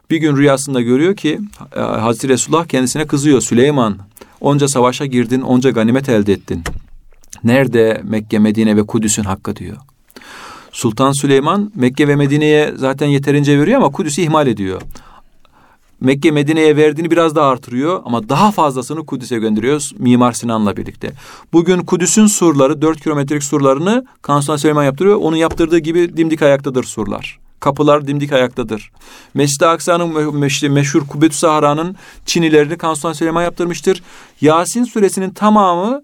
bir 0.10 0.18
gün 0.18 0.38
rüyasında 0.38 0.82
görüyor 0.82 1.16
ki 1.16 1.40
Hazreti 1.76 2.30
Resulullah 2.30 2.66
kendisine 2.66 3.08
kızıyor. 3.08 3.42
Süleyman 3.42 3.98
onca 4.42 4.68
savaşa 4.68 5.06
girdin, 5.06 5.42
onca 5.42 5.70
ganimet 5.70 6.10
elde 6.10 6.34
ettin. 6.34 6.64
Nerede 7.44 8.02
Mekke, 8.04 8.40
Medine 8.40 8.76
ve 8.76 8.86
Kudüs'ün 8.86 9.24
hakkı 9.24 9.56
diyor. 9.56 9.78
Sultan 10.72 11.12
Süleyman 11.12 11.72
Mekke 11.76 12.08
ve 12.08 12.16
Medine'ye 12.16 12.74
zaten 12.76 13.08
yeterince 13.08 13.60
veriyor 13.60 13.78
ama 13.78 13.92
Kudüs'ü 13.92 14.22
ihmal 14.22 14.48
ediyor. 14.48 14.82
Mekke 16.02 16.32
Medine'ye 16.32 16.78
verdiğini 16.78 17.12
biraz 17.12 17.36
daha 17.36 17.50
artırıyor 17.50 18.02
ama 18.06 18.30
daha 18.30 18.52
fazlasını 18.52 19.06
Kudüs'e 19.06 19.38
gönderiyor 19.38 19.90
Mimar 19.98 20.32
Sinan'la 20.32 20.78
birlikte. 20.78 21.12
Bugün 21.54 21.82
Kudüs'ün 21.82 22.28
surları 22.28 22.82
4 22.82 23.02
kilometrelik 23.02 23.44
surlarını 23.44 24.06
Kanuni 24.22 24.60
Süleyman 24.60 24.84
yaptırıyor. 24.84 25.16
Onun 25.16 25.36
yaptırdığı 25.36 25.78
gibi 25.78 26.18
dimdik 26.18 26.42
ayaktadır 26.42 26.84
surlar. 26.84 27.40
Kapılar 27.60 28.08
dimdik 28.08 28.34
ayaktadır. 28.34 28.92
Mescid-i 29.34 29.66
Aksa'nın 29.66 30.72
meşhur 30.72 31.08
Kubbetü 31.08 31.36
Sahara'nın 31.36 31.96
çinilerini 32.26 32.78
Kanuni 32.78 33.16
Süleyman 33.16 33.44
yaptırmıştır. 33.44 34.04
Yasin 34.42 34.84
suresinin 34.84 35.30
tamamı 35.30 36.02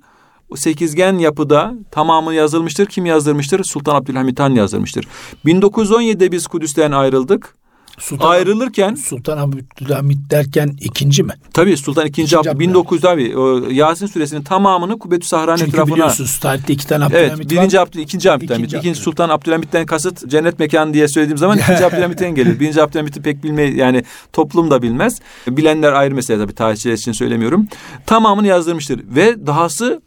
o 0.50 0.56
sekizgen 0.56 1.18
yapıda 1.18 1.74
tamamı 1.92 2.34
yazılmıştır. 2.34 2.86
Kim 2.86 3.06
yazdırmıştır? 3.06 3.64
Sultan 3.64 3.96
Abdülhamit 3.96 4.40
Han 4.40 4.56
yazdırmıştır. 4.56 5.08
1917'de 5.46 6.32
biz 6.32 6.48
Kudüs'ten 6.48 6.92
ayrıldık. 6.92 7.56
Sultan, 7.98 8.30
Ayrılırken 8.30 8.96
Sultan 8.96 9.38
Abdülhamit 9.38 10.32
derken 10.32 10.78
ikinci 10.82 11.24
mi? 11.24 11.34
Tabii 11.54 11.78
Sultan 11.78 12.06
ikinci, 12.06 12.22
ikinci 12.22 12.38
Abdülhamit 12.38 12.60
1900 12.60 13.02
tabii 13.02 13.36
Yasin 13.76 14.06
suresinin 14.06 14.44
tamamını 14.44 15.00
Kubbetü 15.00 15.28
Sahra'nın 15.28 15.58
Çünkü 15.58 15.72
etrafına. 15.72 15.96
biliyorsunuz 15.96 16.40
tarihte 16.40 16.74
iki 16.74 16.88
tane 16.88 17.06
Abdülhamit 17.06 17.32
evet, 17.32 17.50
birinci 17.50 17.78
var. 17.78 17.84
Abdül, 17.84 18.00
ikinci 18.00 18.32
Abdülhamit. 18.32 18.68
İkinci 18.68 18.78
İkinci, 18.78 19.00
Sultan 19.00 19.30
Abdülhamit'ten 19.30 19.86
kasıt 19.86 20.30
cennet 20.30 20.60
mekanı 20.60 20.94
diye 20.94 21.08
söylediğim 21.08 21.38
zaman 21.38 21.58
ikinci 21.64 21.86
Abdülhamit'ten 21.86 22.36
gelir. 22.36 22.60
Birinci 22.60 22.82
Abdülhamit'i 22.82 23.22
pek 23.22 23.44
bilme 23.44 23.64
yani 23.64 24.04
toplum 24.34 24.72
da 24.72 24.82
bilmez. 24.82 25.20
Bilenler 25.48 25.94
ayrı 25.94 26.16
mesele 26.16 26.38
tabii 26.38 26.56
tarihçiler 26.56 26.94
için 26.94 27.12
söylemiyorum. 27.12 27.68
Tamamını 28.06 28.48
yazdırmıştır 28.48 29.02
ve 29.16 29.48
dahası 29.48 30.02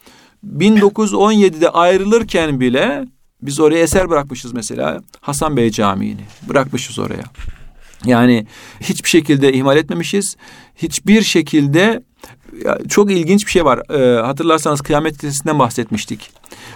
1917'de 0.46 1.70
ayrılırken 1.70 2.61
bile 2.61 3.05
biz 3.42 3.61
oraya 3.61 3.79
eser 3.79 4.11
bırakmışız 4.11 4.53
mesela 4.53 5.01
Hasan 5.20 5.57
Bey 5.57 5.70
Camii'ni 5.70 6.24
bırakmışız 6.48 6.98
oraya. 6.98 7.24
Yani 8.05 8.46
hiçbir 8.81 9.09
şekilde 9.09 9.53
ihmal 9.53 9.77
etmemişiz. 9.77 10.37
Hiçbir 10.77 11.22
şekilde 11.22 12.03
çok 12.88 13.11
ilginç 13.11 13.46
bir 13.46 13.51
şey 13.51 13.64
var. 13.64 13.83
Ee, 13.90 14.22
hatırlarsanız 14.22 14.81
Kıyamet 14.81 15.18
Kilisesi'nden 15.18 15.59
bahsetmiştik. 15.59 16.31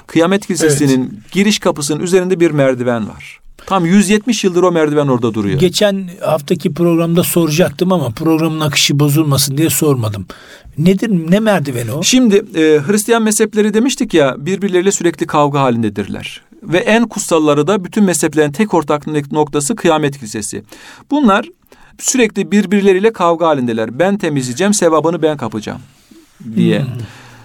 Kıyamet 0.07 0.47
Kilisesi'nin 0.47 1.11
evet. 1.13 1.33
giriş 1.33 1.59
kapısının 1.59 2.01
üzerinde 2.01 2.41
bir 2.41 2.51
merdiven 2.51 3.09
var. 3.09 3.42
Tam 3.67 3.87
170 3.87 4.45
yıldır 4.45 4.63
o 4.63 4.73
merdiven 4.73 5.07
orada 5.07 5.35
duruyor. 5.35 5.59
Geçen 5.59 6.09
haftaki 6.21 6.75
programda 6.75 7.23
soracaktım 7.23 7.93
ama 7.93 8.11
programın 8.11 8.61
akışı 8.61 8.99
bozulmasın 8.99 9.57
diye 9.57 9.71
sormadım. 9.71 10.27
Nedir 10.79 11.11
ne 11.31 11.41
merdiveni 11.41 11.93
o? 11.93 12.03
Şimdi 12.03 12.37
e, 12.37 12.81
Hristiyan 12.87 13.23
mezhepleri 13.23 13.75
demiştik 13.75 14.15
ya 14.15 14.35
birbirleriyle 14.39 14.93
sürekli 14.93 15.27
kavga 15.27 15.61
halindedirler. 15.61 16.43
Ve 16.63 16.79
en 16.79 17.09
kutsalları 17.09 17.67
da 17.67 17.85
bütün 17.85 18.05
mezheplerin 18.05 18.53
tek 18.53 18.75
ortak 18.75 19.33
noktası 19.33 19.77
kıyamet 19.77 20.19
kilisesi. 20.19 20.63
Bunlar 21.11 21.49
sürekli 21.99 22.51
birbirleriyle 22.51 23.13
kavga 23.13 23.47
halindeler. 23.47 23.99
Ben 23.99 24.19
temizleyeceğim 24.19 24.75
sevabını 24.75 25.23
ben 25.23 25.37
kapacağım 25.37 25.81
diye. 26.57 26.81
Hmm. 26.81 26.89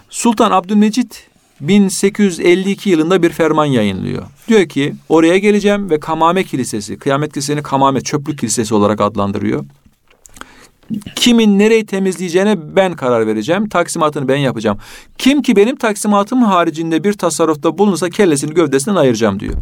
Sultan 0.10 0.52
Abdülmecit 0.52 1.28
1852 1.62 2.90
yılında 2.90 3.24
bir 3.24 3.30
ferman 3.30 3.66
yayınlıyor. 3.66 4.24
Diyor 4.48 4.70
ki 4.70 4.96
oraya 5.10 5.38
geleceğim 5.38 5.90
ve 5.90 6.00
Kamame 6.00 6.44
Kilisesi, 6.44 6.98
Kıyamet 6.98 7.34
Kilisesi'ni 7.34 7.64
Kamame 7.64 8.02
Çöplük 8.02 8.40
Kilisesi 8.40 8.76
olarak 8.76 9.02
adlandırıyor. 9.02 9.66
Kimin 11.16 11.60
nereyi 11.60 11.86
temizleyeceğine 11.86 12.76
ben 12.76 12.94
karar 12.94 13.28
vereceğim. 13.28 13.70
Taksimatını 13.70 14.28
ben 14.28 14.38
yapacağım. 14.38 14.78
Kim 15.18 15.42
ki 15.42 15.56
benim 15.56 15.76
taksimatım 15.76 16.44
haricinde 16.44 17.04
bir 17.04 17.14
tasarrufta 17.14 17.78
bulunursa 17.78 18.10
kellesini 18.10 18.54
gövdesinden 18.54 18.96
ayıracağım 18.96 19.40
diyor. 19.40 19.54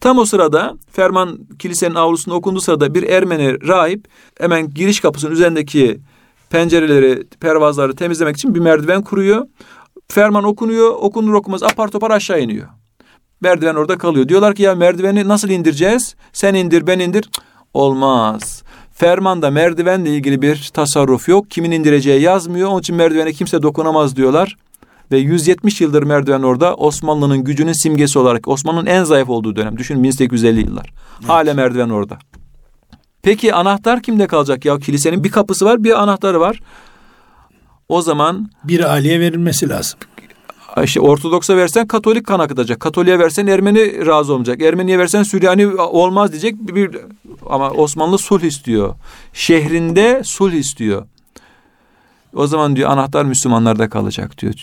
Tam 0.00 0.18
o 0.18 0.24
sırada 0.24 0.74
ferman 0.92 1.38
kilisenin 1.58 1.94
avlusunda 1.94 2.36
okunduğu 2.36 2.60
sırada 2.60 2.94
bir 2.94 3.02
Ermeni 3.02 3.68
rahip 3.68 4.04
hemen 4.38 4.74
giriş 4.74 5.00
kapısının 5.00 5.32
üzerindeki 5.32 6.00
pencereleri, 6.50 7.24
pervazları 7.40 7.96
temizlemek 7.96 8.36
için 8.36 8.54
bir 8.54 8.60
merdiven 8.60 9.02
kuruyor. 9.02 9.46
Ferman 10.08 10.44
okunuyor, 10.44 10.90
okunur 11.00 11.34
okumaz 11.34 11.62
apar 11.62 11.88
topar 11.88 12.10
aşağı 12.10 12.40
iniyor. 12.40 12.68
Merdiven 13.40 13.74
orada 13.74 13.98
kalıyor. 13.98 14.28
Diyorlar 14.28 14.54
ki 14.54 14.62
ya 14.62 14.74
merdiveni 14.74 15.28
nasıl 15.28 15.48
indireceğiz? 15.48 16.16
Sen 16.32 16.54
indir, 16.54 16.86
ben 16.86 16.98
indir. 16.98 17.22
Cık, 17.22 17.34
olmaz. 17.74 18.62
Fermanda 18.92 19.50
merdivenle 19.50 20.16
ilgili 20.16 20.42
bir 20.42 20.70
tasarruf 20.74 21.28
yok. 21.28 21.50
Kimin 21.50 21.70
indireceği 21.70 22.20
yazmıyor. 22.22 22.68
Onun 22.68 22.80
için 22.80 22.96
merdivene 22.96 23.32
kimse 23.32 23.62
dokunamaz 23.62 24.16
diyorlar. 24.16 24.56
Ve 25.12 25.18
170 25.18 25.80
yıldır 25.80 26.02
merdiven 26.02 26.42
orada 26.42 26.74
Osmanlı'nın 26.74 27.44
gücünün 27.44 27.72
simgesi 27.72 28.18
olarak 28.18 28.48
Osmanlı'nın 28.48 28.86
en 28.86 29.04
zayıf 29.04 29.28
olduğu 29.28 29.56
dönem. 29.56 29.78
Düşünün 29.78 30.02
1850 30.02 30.60
yıllar. 30.60 30.92
Evet. 31.20 31.28
Hala 31.28 31.54
merdiven 31.54 31.88
orada. 31.88 32.18
Peki 33.22 33.54
anahtar 33.54 34.02
kimde 34.02 34.26
kalacak 34.26 34.64
ya? 34.64 34.78
Kilisenin 34.78 35.24
bir 35.24 35.30
kapısı 35.30 35.64
var, 35.64 35.84
bir 35.84 36.02
anahtarı 36.02 36.40
var. 36.40 36.60
O 37.88 38.02
zaman 38.02 38.50
bir 38.64 38.80
aliye 38.80 39.20
verilmesi 39.20 39.68
lazım. 39.68 39.98
İşte 40.82 41.00
Ortodoks'a 41.00 41.56
versen 41.56 41.86
Katolik 41.86 42.26
kan 42.26 42.38
akıtacak. 42.38 42.80
Katoliğe 42.80 43.18
versen 43.18 43.46
Ermeni 43.46 44.06
razı 44.06 44.32
olmayacak. 44.32 44.62
Ermeniye 44.62 44.98
versen 44.98 45.22
Süryani 45.22 45.66
olmaz 45.76 46.32
diyecek. 46.32 46.54
Bir, 46.58 46.98
ama 47.46 47.70
Osmanlı 47.70 48.18
sulh 48.18 48.42
istiyor. 48.42 48.94
Şehrinde 49.32 50.22
sulh 50.24 50.52
istiyor. 50.52 51.06
O 52.34 52.46
zaman 52.46 52.76
diyor 52.76 52.90
anahtar 52.90 53.24
Müslümanlarda 53.24 53.88
kalacak 53.88 54.38
diyor. 54.38 54.54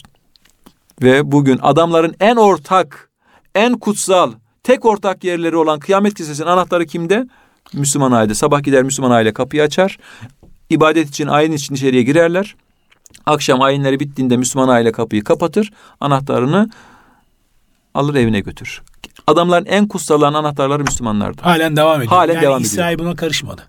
Ve 1.02 1.32
bugün 1.32 1.60
adamların 1.62 2.16
en 2.20 2.36
ortak, 2.36 3.10
en 3.56 3.78
kutsal, 3.78 4.32
tek 4.64 4.86
ortak 4.86 5.24
yerleri 5.24 5.56
olan 5.56 5.80
kıyamet 5.80 6.14
kilisesinin 6.14 6.48
anahtarı 6.48 6.86
kimde? 6.86 7.28
Müslüman 7.74 8.12
aile. 8.12 8.36
Sabah 8.36 8.64
gider 8.64 8.84
Müslüman 8.84 9.12
aile 9.12 9.34
kapıyı 9.34 9.64
açar. 9.64 9.98
İbadet 10.70 11.10
için 11.10 11.28
ayin 11.28 11.52
için 11.52 11.76
içeriye 11.76 12.04
girerler. 12.04 12.56
Akşam 13.26 13.62
ayinleri 13.62 14.00
bittiğinde 14.00 14.38
Müslüman 14.38 14.68
aile 14.68 14.92
kapıyı 14.92 15.24
kapatır. 15.24 15.72
Anahtarını 16.00 16.70
alır 17.94 18.16
evine 18.16 18.40
götür. 18.40 18.82
Adamların 19.28 19.66
en 19.66 19.88
kutsalan 19.88 20.34
anahtarları 20.34 20.84
Müslümanlardı. 20.84 21.42
Halen 21.42 21.76
devam 21.76 22.02
ediyor. 22.02 22.12
Halen 22.12 22.34
yani 22.34 22.44
devam 22.44 22.62
İsrail 22.62 22.96
ediyor. 22.96 23.10
buna 23.10 23.16
karışmadı. 23.16 23.62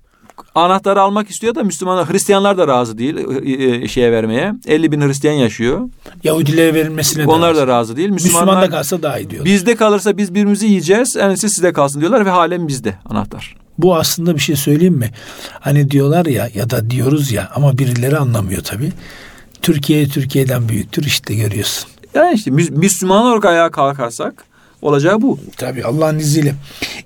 Anahtarı 0.55 1.01
almak 1.01 1.31
istiyor 1.31 1.55
da 1.55 1.65
Müslümanlar, 1.65 2.11
Hristiyanlar 2.11 2.59
da 2.59 2.69
razı 2.69 2.99
değil 2.99 3.17
e, 3.17 3.85
e, 3.85 3.89
şeye 3.89 4.13
vermeye. 4.13 4.55
50 4.67 4.93
bin 4.93 5.01
Hristiyan 5.01 5.35
yaşıyor. 5.35 5.89
Yahudilere 6.25 6.75
verilmesine 6.75 7.23
de 7.23 7.31
Onlar 7.31 7.57
da 7.57 7.67
razı 7.67 7.97
değil. 7.97 8.09
Müslümanlar, 8.09 8.47
Müslüman 8.47 8.63
da 8.63 8.77
kalsa 8.77 9.03
daha 9.03 9.19
iyi 9.19 9.31
diyor. 9.31 9.45
Bizde 9.45 9.77
kalırsa 9.77 10.17
biz 10.17 10.31
birbirimizi 10.31 10.67
yiyeceğiz. 10.67 11.17
En 11.17 11.29
iyisi 11.29 11.51
sizde 11.51 11.73
kalsın 11.73 12.01
diyorlar 12.01 12.27
ve 12.27 12.31
halen 12.31 12.69
bizde 12.69 12.95
anahtar. 13.05 13.57
Bu 13.79 13.97
aslında 13.97 14.35
bir 14.35 14.41
şey 14.41 14.57
söyleyeyim 14.57 14.95
mi? 14.95 15.11
Hani 15.61 15.91
diyorlar 15.91 16.27
ya 16.27 16.49
ya 16.55 16.71
da 16.71 16.91
diyoruz 16.91 17.33
ya 17.33 17.51
ama 17.55 17.79
birileri 17.79 18.19
anlamıyor 18.19 18.63
tabii. 18.63 18.93
Türkiye 19.63 20.09
Türkiye'den 20.09 20.69
büyüktür 20.69 21.05
işte 21.05 21.35
görüyorsun. 21.35 21.91
Yani 22.15 22.35
işte 22.35 22.51
Müslüman 22.51 23.23
olarak 23.27 23.45
ayağa 23.45 23.71
kalkarsak 23.71 24.45
olacağı 24.83 25.23
bu. 25.23 25.39
Tabii 25.57 25.85
Allah'ın 25.85 26.19
izniyle. 26.19 26.55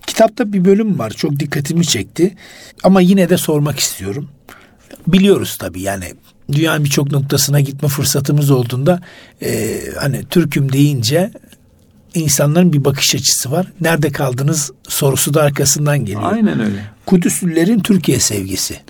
Kitapta 0.06 0.52
bir 0.52 0.64
bölüm 0.64 0.98
var 0.98 1.10
çok 1.10 1.40
dikkatimi 1.40 1.86
çekti 1.86 2.34
ama 2.82 3.00
yine 3.00 3.28
de 3.28 3.36
sormak 3.36 3.78
istiyorum. 3.78 4.28
Biliyoruz 5.06 5.56
tabii 5.60 5.82
yani 5.82 6.04
dünyanın 6.52 6.84
birçok 6.84 7.12
noktasına 7.12 7.60
gitme 7.60 7.88
fırsatımız 7.88 8.50
olduğunda 8.50 9.00
e, 9.42 9.80
hani 10.00 10.24
Türk'üm 10.30 10.72
deyince 10.72 11.30
insanların 12.14 12.72
bir 12.72 12.84
bakış 12.84 13.14
açısı 13.14 13.50
var. 13.50 13.66
Nerede 13.80 14.10
kaldınız 14.10 14.72
sorusu 14.88 15.34
da 15.34 15.42
arkasından 15.42 15.98
geliyor. 15.98 16.32
Aynen 16.32 16.60
öyle. 16.60 16.84
Kudüslilerin 17.06 17.80
Türkiye 17.80 18.20
sevgisi. 18.20 18.80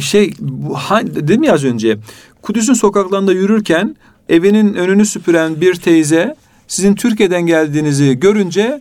Şey 0.00 0.34
bu, 0.40 0.76
dedim 1.04 1.42
ya 1.42 1.54
az 1.54 1.64
önce 1.64 1.98
Kudüs'ün 2.42 2.74
sokaklarında 2.74 3.32
yürürken 3.32 3.96
evinin 4.28 4.74
önünü 4.74 5.06
süpüren 5.06 5.60
bir 5.60 5.74
teyze 5.74 6.36
sizin 6.68 6.94
Türkiye'den 6.94 7.42
geldiğinizi 7.46 8.20
görünce 8.20 8.80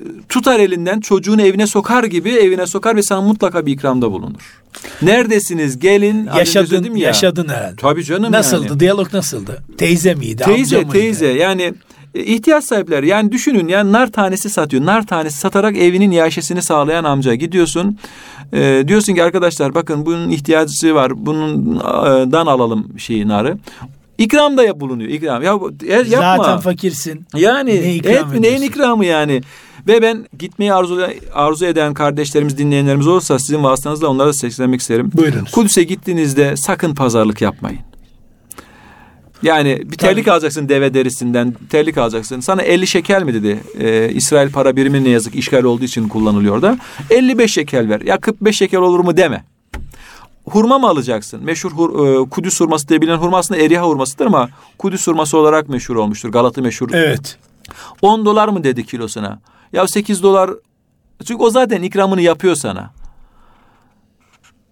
e, 0.00 0.04
tutar 0.28 0.60
elinden 0.60 1.00
çocuğunu 1.00 1.42
evine 1.42 1.66
sokar 1.66 2.04
gibi 2.04 2.30
evine 2.30 2.66
sokar 2.66 2.96
ve 2.96 3.02
sana 3.02 3.20
mutlaka 3.20 3.66
bir 3.66 3.72
ikramda 3.72 4.12
bulunur. 4.12 4.60
Neredesiniz? 5.02 5.78
Gelin. 5.78 6.30
Yaşadın, 6.38 6.94
ya. 6.94 7.06
yaşadın 7.06 7.48
herhalde. 7.48 7.76
Tabii 7.76 8.04
canım 8.04 8.32
Nasıldı? 8.32 8.66
Yani. 8.68 8.80
Diyalog 8.80 9.14
nasıldı? 9.14 9.62
Teyze 9.78 10.14
miydi? 10.14 10.42
Teyze, 10.44 10.76
amca 10.76 10.78
mıydı? 10.78 10.92
teyze. 10.92 11.26
Yani 11.26 11.74
e, 12.14 12.24
ihtiyaç 12.24 12.64
sahipleri 12.64 13.08
yani 13.08 13.32
düşünün 13.32 13.68
yani 13.68 13.92
nar 13.92 14.12
tanesi 14.12 14.50
satıyor. 14.50 14.86
Nar 14.86 15.06
tanesi 15.06 15.38
satarak 15.38 15.76
evinin 15.76 16.10
yaşesini 16.10 16.62
sağlayan 16.62 17.04
amca 17.04 17.34
gidiyorsun. 17.34 17.98
E, 18.52 18.84
diyorsun 18.88 19.14
ki 19.14 19.24
arkadaşlar 19.24 19.74
bakın 19.74 20.06
bunun 20.06 20.30
ihtiyacı 20.30 20.94
var. 20.94 21.26
Bundan 21.26 22.46
alalım 22.46 22.98
şeyi 22.98 23.28
narı. 23.28 23.58
İkram 24.18 24.56
da 24.56 24.80
bulunuyor. 24.80 25.10
İkram. 25.10 25.42
Ya 25.42 25.58
e, 25.86 25.92
yapma. 25.92 26.44
Zaten 26.44 26.58
fakirsin. 26.58 27.26
Yani 27.34 27.70
ne 27.70 27.94
ikram 27.94 28.34
et, 28.34 28.40
neyin 28.40 28.62
ikramı 28.62 29.04
yani? 29.04 29.40
Ve 29.88 30.02
ben 30.02 30.26
gitmeyi 30.38 30.72
arzu, 30.72 31.06
arzu 31.34 31.66
eden 31.66 31.94
kardeşlerimiz, 31.94 32.58
dinleyenlerimiz 32.58 33.06
olursa 33.06 33.38
sizin 33.38 33.64
vasıtanızla 33.64 34.08
onlara 34.08 34.28
da 34.28 34.32
seslenmek 34.32 34.80
isterim. 34.80 35.10
Buyurunuz. 35.14 35.50
Kudüs'e 35.50 35.82
gittiğinizde 35.82 36.56
sakın 36.56 36.94
pazarlık 36.94 37.40
yapmayın. 37.40 37.89
Yani 39.42 39.82
bir 39.84 39.96
terlik 39.96 40.24
Tabii. 40.24 40.32
alacaksın 40.32 40.68
deve 40.68 40.94
derisinden, 40.94 41.54
terlik 41.70 41.98
alacaksın. 41.98 42.40
Sana 42.40 42.62
50 42.62 42.86
şekel 42.86 43.22
mi 43.22 43.34
dedi? 43.34 43.60
Ee, 43.78 44.10
İsrail 44.12 44.52
para 44.52 44.76
birimi 44.76 45.04
ne 45.04 45.08
yazık 45.08 45.34
işgal 45.34 45.64
olduğu 45.64 45.84
için 45.84 46.08
kullanılıyor 46.08 46.62
da. 46.62 46.78
55 47.10 47.52
şekel 47.52 47.88
ver. 47.88 48.00
Ya 48.00 48.20
45 48.20 48.56
şekel 48.58 48.80
olur 48.80 49.00
mu 49.00 49.16
deme. 49.16 49.44
Hurma 50.44 50.78
mı 50.78 50.88
alacaksın? 50.88 51.44
Meşhur 51.44 51.72
hur, 51.72 52.24
e, 52.26 52.28
Kudüs 52.28 52.60
hurması 52.60 52.88
diye 52.88 53.00
bilinen 53.00 53.16
hurma 53.16 53.38
aslında 53.38 53.60
Eriha 53.60 53.86
hurmasıdır 53.86 54.26
ama 54.26 54.48
Kudüs 54.78 55.06
hurması 55.06 55.38
olarak 55.38 55.68
meşhur 55.68 55.96
olmuştur. 55.96 56.28
Galatı 56.28 56.62
meşhur. 56.62 56.90
Evet. 56.92 57.38
10 58.02 58.24
dolar 58.24 58.48
mı 58.48 58.64
dedi 58.64 58.86
kilosuna? 58.86 59.40
Ya 59.72 59.88
8 59.88 60.22
dolar 60.22 60.50
çünkü 61.24 61.42
o 61.42 61.50
zaten 61.50 61.82
ikramını 61.82 62.20
yapıyor 62.20 62.54
sana. 62.54 62.90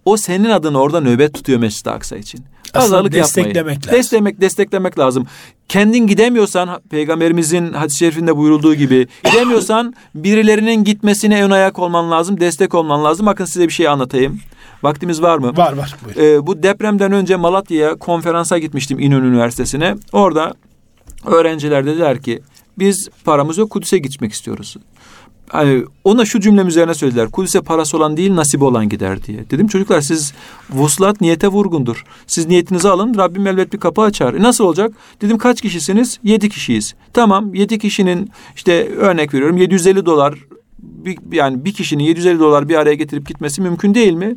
O 0.04 0.16
senin 0.16 0.50
adını 0.50 0.80
orada 0.80 1.00
nöbet 1.00 1.34
tutuyor 1.34 1.58
Mescid-i 1.58 1.90
Aksa 1.90 2.16
için. 2.16 2.44
Pazarlık 2.74 3.12
desteklemek 3.12 3.56
yapmayı. 3.56 3.78
lazım. 3.78 3.92
Desteklemek, 3.92 4.40
desteklemek 4.40 4.98
lazım. 4.98 5.26
Kendin 5.68 6.06
gidemiyorsan 6.06 6.80
peygamberimizin 6.90 7.72
hadis-i 7.72 7.98
şerifinde 7.98 8.37
buyurulduğu 8.37 8.74
gibi 8.74 9.08
gidemiyorsan 9.24 9.94
birilerinin 10.14 10.84
gitmesine 10.84 11.44
ön 11.44 11.50
ayak 11.50 11.78
olman 11.78 12.11
lazım, 12.11 12.40
destek 12.40 12.74
olman 12.74 13.04
lazım. 13.04 13.26
Bakın 13.26 13.44
size 13.44 13.68
bir 13.68 13.72
şey 13.72 13.88
anlatayım. 13.88 14.40
Vaktimiz 14.82 15.22
var 15.22 15.38
mı? 15.38 15.56
Var 15.56 15.72
var. 15.72 15.96
Ee, 16.16 16.46
bu 16.46 16.62
depremden 16.62 17.12
önce 17.12 17.37
Malatya'ya 17.37 17.94
konferansa 17.94 18.58
gitmiştim 18.58 18.98
İnönü 18.98 19.26
Üniversitesi'ne. 19.26 19.94
Orada 20.12 20.54
öğrenciler 21.26 21.87
dediler 21.87 22.22
ki 22.22 22.42
biz 22.78 23.08
paramız 23.24 23.58
yok 23.58 23.70
Kudüs'e 23.70 23.98
gitmek 23.98 24.32
istiyoruz 24.32 24.76
hani 25.48 25.84
ona 26.04 26.24
şu 26.24 26.40
cümlem 26.40 26.68
üzerine 26.68 26.94
söylediler. 26.94 27.30
Kudüs'e 27.30 27.61
parası 27.61 27.96
olan 27.96 28.16
değil 28.16 28.37
nasibi 28.37 28.64
olan 28.64 28.88
gider 28.88 29.24
diye. 29.24 29.50
Dedim 29.50 29.68
çocuklar 29.68 30.00
siz 30.00 30.32
vuslat 30.70 31.20
niyete 31.20 31.48
vurgundur. 31.48 32.04
Siz 32.26 32.46
niyetinizi 32.46 32.88
alın 32.88 33.14
Rabbim 33.18 33.46
elbet 33.46 33.72
bir 33.72 33.78
kapı 33.78 34.02
açar. 34.02 34.34
E 34.34 34.42
nasıl 34.42 34.64
olacak? 34.64 34.92
Dedim 35.20 35.38
kaç 35.38 35.61
kişisiniz? 35.61 36.20
Yedi 36.22 36.48
kişiyiz. 36.48 36.94
Tamam 37.12 37.54
yedi 37.54 37.78
kişinin 37.78 38.30
işte 38.56 38.88
örnek 38.88 39.34
veriyorum 39.34 39.56
750 39.56 40.06
dolar 40.06 40.34
bir, 40.78 41.18
yani 41.32 41.64
bir 41.64 41.72
kişinin 41.72 42.04
750 42.04 42.38
dolar 42.38 42.68
bir 42.68 42.74
araya 42.74 42.94
getirip 42.94 43.26
gitmesi 43.28 43.62
mümkün 43.62 43.94
değil 43.94 44.12
mi? 44.12 44.37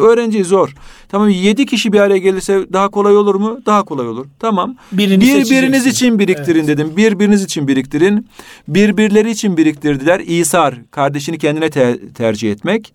Öğrenci 0.00 0.44
zor. 0.44 0.74
Tamam 1.08 1.28
yedi 1.28 1.66
kişi 1.66 1.92
bir 1.92 2.00
araya 2.00 2.18
gelirse 2.18 2.66
daha 2.72 2.88
kolay 2.88 3.16
olur 3.16 3.34
mu? 3.34 3.60
Daha 3.66 3.82
kolay 3.82 4.08
olur. 4.08 4.26
Tamam. 4.38 4.76
Birini 4.92 5.20
Birbiriniz 5.20 5.86
için 5.86 6.18
biriktirin 6.18 6.58
evet. 6.58 6.68
dedim. 6.68 6.96
Birbiriniz 6.96 7.44
için 7.44 7.68
biriktirin. 7.68 8.28
Birbirleri 8.68 9.30
için 9.30 9.56
biriktirdiler. 9.56 10.20
İsar 10.20 10.74
kardeşini 10.90 11.38
kendine 11.38 11.70
te- 11.70 12.12
tercih 12.14 12.52
etmek. 12.52 12.92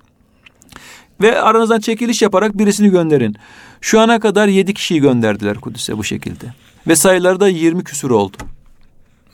Ve 1.22 1.42
aranızdan 1.42 1.80
çekiliş 1.80 2.22
yaparak 2.22 2.58
birisini 2.58 2.90
gönderin. 2.90 3.36
Şu 3.82 4.00
ana 4.00 4.20
kadar 4.20 4.48
yedi 4.48 4.74
kişiyi 4.74 5.02
gönderdiler 5.02 5.58
Kudüs'e 5.58 5.98
bu 5.98 6.04
şekilde. 6.04 6.46
Ve 6.88 6.96
sayıları 6.96 7.40
da 7.40 7.48
yirmi 7.48 7.84
küsur 7.84 8.12
oldu. 8.12 8.38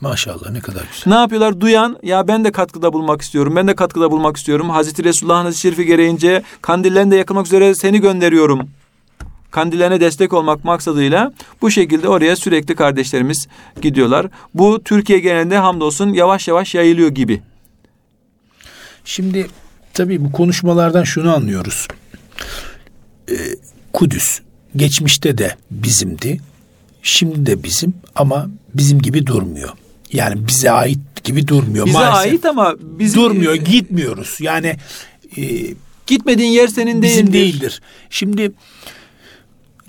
Maşallah 0.00 0.50
ne 0.50 0.60
kadar 0.60 0.82
güzel. 0.92 1.12
Ne 1.12 1.14
yapıyorlar? 1.14 1.60
Duyan 1.60 1.98
ya 2.02 2.28
ben 2.28 2.44
de 2.44 2.52
katkıda 2.52 2.92
bulmak 2.92 3.22
istiyorum. 3.22 3.56
Ben 3.56 3.68
de 3.68 3.74
katkıda 3.74 4.10
bulmak 4.10 4.36
istiyorum. 4.36 4.70
Hazreti 4.70 5.04
Resulullah'ın 5.04 5.44
hadis-i 5.44 5.60
şerifi 5.60 5.86
gereğince 5.86 6.42
kandillerinde 6.62 7.16
yakılmak 7.16 7.46
üzere 7.46 7.74
seni 7.74 8.00
gönderiyorum. 8.00 8.68
Kandillerine 9.50 10.00
destek 10.00 10.32
olmak 10.32 10.64
maksadıyla 10.64 11.32
bu 11.62 11.70
şekilde 11.70 12.08
oraya 12.08 12.36
sürekli 12.36 12.74
kardeşlerimiz 12.74 13.48
gidiyorlar. 13.82 14.26
Bu 14.54 14.82
Türkiye 14.84 15.18
genelinde 15.18 15.58
hamdolsun 15.58 16.08
yavaş 16.12 16.48
yavaş 16.48 16.74
yayılıyor 16.74 17.08
gibi. 17.08 17.42
Şimdi 19.04 19.46
tabii 19.94 20.24
bu 20.24 20.32
konuşmalardan 20.32 21.04
şunu 21.04 21.34
anlıyoruz. 21.34 21.88
Ee, 23.30 23.34
Kudüs 23.92 24.40
geçmişte 24.76 25.38
de 25.38 25.56
bizimdi. 25.70 26.40
Şimdi 27.02 27.46
de 27.46 27.62
bizim 27.62 27.94
ama 28.14 28.46
bizim 28.74 29.02
gibi 29.02 29.26
durmuyor. 29.26 29.70
Yani 30.14 30.48
bize 30.48 30.70
ait 30.70 31.24
gibi 31.24 31.48
durmuyor. 31.48 31.86
Bize 31.86 31.98
Maalesef 31.98 32.32
ait 32.32 32.44
ama 32.44 32.74
bizim 32.80 33.22
durmuyor, 33.22 33.54
gitmiyoruz. 33.54 34.36
Yani 34.40 34.76
e, 35.36 35.42
gitmediğin 36.06 36.50
yer 36.50 36.68
senin 36.68 37.02
bizim 37.02 37.32
değildir. 37.32 37.52
değildir. 37.52 37.82
Şimdi 38.10 38.52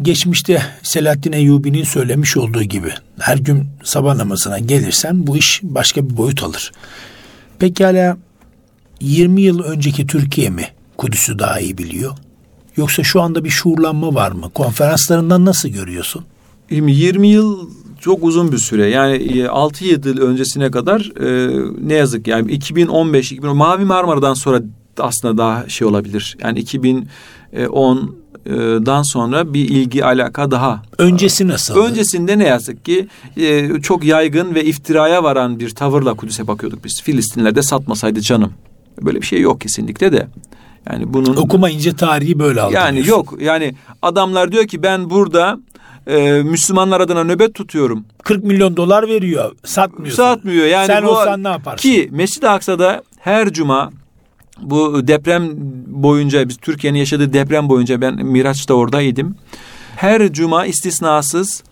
geçmişte 0.01 0.61
Selahattin 0.83 1.31
Eyyubi'nin 1.31 1.83
söylemiş 1.83 2.37
olduğu 2.37 2.63
gibi 2.63 2.91
her 3.19 3.37
gün 3.37 3.67
sabah 3.83 4.15
namazına 4.15 4.59
gelirsen 4.59 5.27
bu 5.27 5.37
iş 5.37 5.59
başka 5.63 6.09
bir 6.09 6.17
boyut 6.17 6.43
alır. 6.43 6.71
Pekala 7.59 8.17
20 9.01 9.41
yıl 9.41 9.63
önceki 9.63 10.07
Türkiye 10.07 10.49
mi 10.49 10.67
Kudüs'ü 10.97 11.39
daha 11.39 11.59
iyi 11.59 11.77
biliyor? 11.77 12.17
Yoksa 12.77 13.03
şu 13.03 13.21
anda 13.21 13.43
bir 13.43 13.49
şuurlanma 13.49 14.15
var 14.15 14.31
mı? 14.31 14.49
Konferanslarından 14.53 15.45
nasıl 15.45 15.69
görüyorsun? 15.69 16.25
20 16.69 17.27
yıl 17.27 17.69
çok 18.05 18.23
uzun 18.23 18.51
bir 18.51 18.57
süre. 18.57 18.87
Yani 18.87 19.15
6-7 19.15 20.07
yıl 20.07 20.21
öncesine 20.21 20.71
kadar 20.71 21.11
e, 21.21 21.49
ne 21.87 21.93
yazık 21.93 22.27
yani 22.27 22.51
2015 22.51 23.31
2010 23.31 23.57
Mavi 23.57 23.85
Marmara'dan 23.85 24.33
sonra 24.33 24.61
aslında 24.99 25.37
daha 25.37 25.69
şey 25.69 25.87
olabilir. 25.87 26.37
Yani 26.43 26.59
2010'dan 26.59 29.01
sonra 29.01 29.53
bir 29.53 29.69
ilgi 29.69 30.05
alaka 30.05 30.51
daha. 30.51 30.81
Öncesi 30.97 31.47
nasıl? 31.47 31.75
Öncesinde 31.75 32.39
ne 32.39 32.47
yazık 32.47 32.85
ki 32.85 33.07
e, 33.37 33.81
çok 33.81 34.03
yaygın 34.03 34.55
ve 34.55 34.65
iftiraya 34.65 35.23
varan 35.23 35.59
bir 35.59 35.69
tavırla 35.69 36.13
Kudüs'e 36.13 36.47
bakıyorduk 36.47 36.85
biz. 36.85 37.01
Filistinler 37.01 37.55
de 37.55 37.61
satmasaydı 37.61 38.21
canım. 38.21 38.53
Böyle 39.01 39.21
bir 39.21 39.25
şey 39.25 39.41
yok 39.41 39.61
kesinlikle 39.61 40.11
de. 40.11 40.27
Yani 40.91 41.13
bunun 41.13 41.35
okumayınca 41.35 41.95
tarihi 41.95 42.39
böyle 42.39 42.61
aldı. 42.61 42.73
Yani 42.73 43.07
yok. 43.07 43.37
Yani 43.41 43.75
adamlar 44.01 44.51
diyor 44.51 44.67
ki 44.67 44.83
ben 44.83 45.09
burada 45.09 45.59
e, 46.07 46.43
Müslümanlar 46.43 47.01
adına 47.01 47.23
nöbet 47.23 47.53
tutuyorum. 47.53 48.05
40 48.23 48.43
milyon 48.43 48.77
dolar 48.77 49.07
veriyor. 49.07 49.55
Satmıyorsun. 49.63 50.23
Satmıyor. 50.23 50.65
Yani 50.65 50.87
Sen 50.87 51.03
bu, 51.05 51.09
olsan 51.09 51.43
ne 51.43 51.47
yaparsın? 51.47 51.89
Ki 51.89 52.09
Mescid-i 52.11 52.49
Aksa'da 52.49 53.03
her 53.19 53.53
cuma 53.53 53.91
bu 54.61 55.07
deprem 55.07 55.51
boyunca 55.87 56.49
biz 56.49 56.57
Türkiye'nin 56.57 56.99
yaşadığı 56.99 57.33
deprem 57.33 57.69
boyunca 57.69 58.01
ben 58.01 58.25
Miraç'ta 58.25 58.73
oradaydım. 58.73 59.35
Her 59.95 60.33
cuma 60.33 60.65
istisnasız 60.65 61.63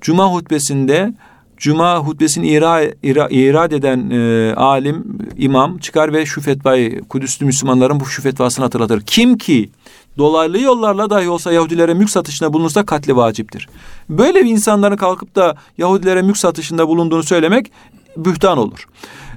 cuma 0.00 0.32
hutbesinde 0.32 1.14
Cuma 1.56 1.98
hutbesini 1.98 2.48
ira, 2.48 2.82
ira, 3.02 3.28
irad 3.30 3.72
eden 3.72 4.10
e, 4.10 4.54
alim, 4.54 5.18
imam 5.36 5.78
çıkar 5.78 6.12
ve 6.12 6.26
şu 6.26 6.40
fetvayı 6.40 7.02
Kudüs'lü 7.08 7.46
Müslümanların 7.46 8.00
bu 8.00 8.06
şu 8.06 8.22
fetvasını 8.22 8.64
hatırlatır. 8.64 9.00
Kim 9.00 9.38
ki 9.38 9.70
dolaylı 10.18 10.60
yollarla 10.60 11.10
dahi 11.10 11.28
olsa 11.28 11.52
Yahudilere 11.52 11.94
mülk 11.94 12.10
satışına 12.10 12.52
bulunursa 12.52 12.86
katli 12.86 13.16
vaciptir. 13.16 13.68
Böyle 14.08 14.44
bir 14.44 14.50
insanların 14.50 14.96
kalkıp 14.96 15.34
da 15.34 15.56
Yahudilere 15.78 16.22
mülk 16.22 16.36
satışında 16.36 16.88
bulunduğunu 16.88 17.22
söylemek 17.22 17.72
bühtan 18.16 18.58
olur. 18.58 18.88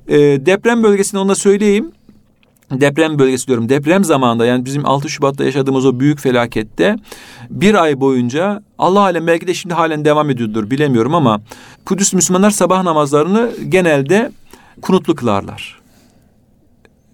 E, 0.08 0.18
deprem 0.18 0.84
bölgesinde 0.84 1.22
onu 1.22 1.30
da 1.30 1.36
söyleyeyim 1.36 1.92
deprem 2.72 3.20
bölgesi 3.20 3.48
diyorum 3.48 3.70
deprem 3.70 4.04
zamanında 4.04 4.46
yani 4.46 4.66
bizim 4.66 4.86
6 4.86 5.10
Şubat'ta 5.10 5.44
yaşadığımız 5.44 5.86
o 5.86 6.00
büyük 6.00 6.20
felakette 6.20 6.96
bir 7.50 7.76
ay 7.76 8.00
boyunca 8.00 8.64
Allah 8.78 9.00
alem 9.00 9.28
belki 9.28 9.48
de 9.48 9.54
şimdi 9.54 9.74
halen 9.74 10.06
devam 10.06 10.30
ediyordur 10.30 10.72
bilemiyorum 10.72 11.16
ama 11.16 11.42
Kudüs 11.86 12.14
Müslümanlar 12.14 12.52
sabah 12.52 12.84
namazlarını 12.84 13.52
genelde 13.70 14.32
kunutlu 14.82 15.16
kılarlar. 15.16 15.80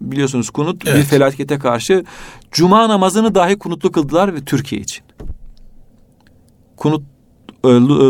Biliyorsunuz 0.02 0.50
kunut 0.50 0.88
evet. 0.88 0.98
bir 0.98 1.04
felakete 1.04 1.60
karşı 1.60 2.04
cuma 2.56 2.90
namazını 2.90 3.36
dahi 3.36 3.56
kunutlu 3.60 3.92
kıldılar 3.92 4.36
ve 4.36 4.46
Türkiye 4.46 4.82
için. 4.82 5.04
Kunut 6.78 7.04
e, 7.64 7.68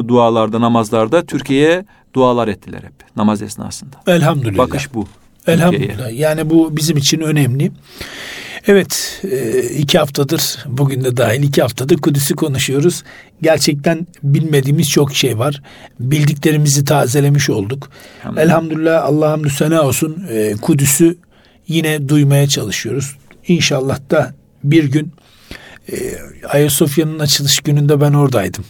dualarda 0.07 0.61
namazlarda 0.61 1.25
Türkiye'ye 1.25 1.85
dualar 2.13 2.47
ettiler 2.47 2.83
hep 2.83 2.93
namaz 3.15 3.41
esnasında. 3.41 3.95
Elhamdülillah. 4.07 4.57
Bakış 4.57 4.93
bu. 4.93 5.07
Elhamdülillah. 5.47 6.13
Yani 6.13 6.49
bu 6.49 6.77
bizim 6.77 6.97
için 6.97 7.19
önemli. 7.19 7.71
Evet 8.67 9.21
e, 9.31 9.63
iki 9.63 9.99
haftadır 9.99 10.57
bugün 10.65 11.03
de 11.03 11.17
dahil 11.17 11.43
iki 11.43 11.61
haftadır 11.61 11.97
Kudüs'ü 11.97 12.35
konuşuyoruz. 12.35 13.03
Gerçekten 13.41 14.07
bilmediğimiz 14.23 14.89
çok 14.89 15.15
şey 15.15 15.39
var. 15.39 15.61
Bildiklerimizi 15.99 16.85
tazelemiş 16.85 17.49
olduk. 17.49 17.89
Elhamdülillah, 18.19 18.43
Elhamdülillah 18.43 19.05
Allah 19.05 19.31
hamdü 19.31 19.49
sena 19.49 19.81
olsun 19.81 20.23
e, 20.29 20.53
Kudüs'ü 20.61 21.17
yine 21.67 22.09
duymaya 22.09 22.47
çalışıyoruz. 22.47 23.17
İnşallah 23.47 23.99
da 24.09 24.33
bir 24.63 24.83
gün 24.83 25.11
e, 25.91 25.95
Ayasofya'nın 26.47 27.19
açılış 27.19 27.59
gününde 27.59 28.01
ben 28.01 28.13
oradaydım. 28.13 28.65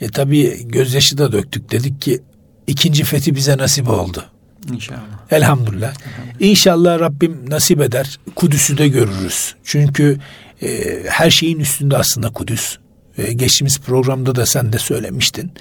E 0.00 0.08
tabi 0.08 0.68
gözyaşı 0.68 1.18
da 1.18 1.32
döktük. 1.32 1.70
Dedik 1.70 2.00
ki 2.00 2.20
ikinci 2.66 3.04
fethi 3.04 3.34
bize 3.34 3.58
nasip 3.58 3.88
oldu. 3.88 4.24
İnşallah. 4.72 4.98
Elhamdülillah. 5.30 5.92
Elhamdülillah. 5.92 6.40
İnşallah 6.40 7.00
Rabbim 7.00 7.50
nasip 7.50 7.80
eder. 7.80 8.18
Kudüs'ü 8.36 8.78
de 8.78 8.88
görürüz. 8.88 9.54
Çünkü 9.64 10.18
e, 10.62 11.02
her 11.08 11.30
şeyin 11.30 11.60
üstünde 11.60 11.96
aslında 11.96 12.30
Kudüs. 12.30 12.76
E, 13.18 13.32
geçtiğimiz 13.32 13.80
programda 13.80 14.34
da 14.34 14.46
sen 14.46 14.72
de 14.72 14.78
söylemiştin. 14.78 15.52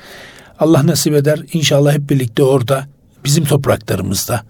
Allah 0.59 0.87
nasip 0.87 1.13
eder. 1.13 1.39
İnşallah 1.53 1.93
hep 1.93 2.09
birlikte 2.09 2.43
orada 2.43 2.87
bizim 3.25 3.45
topraklarımızda 3.45 4.43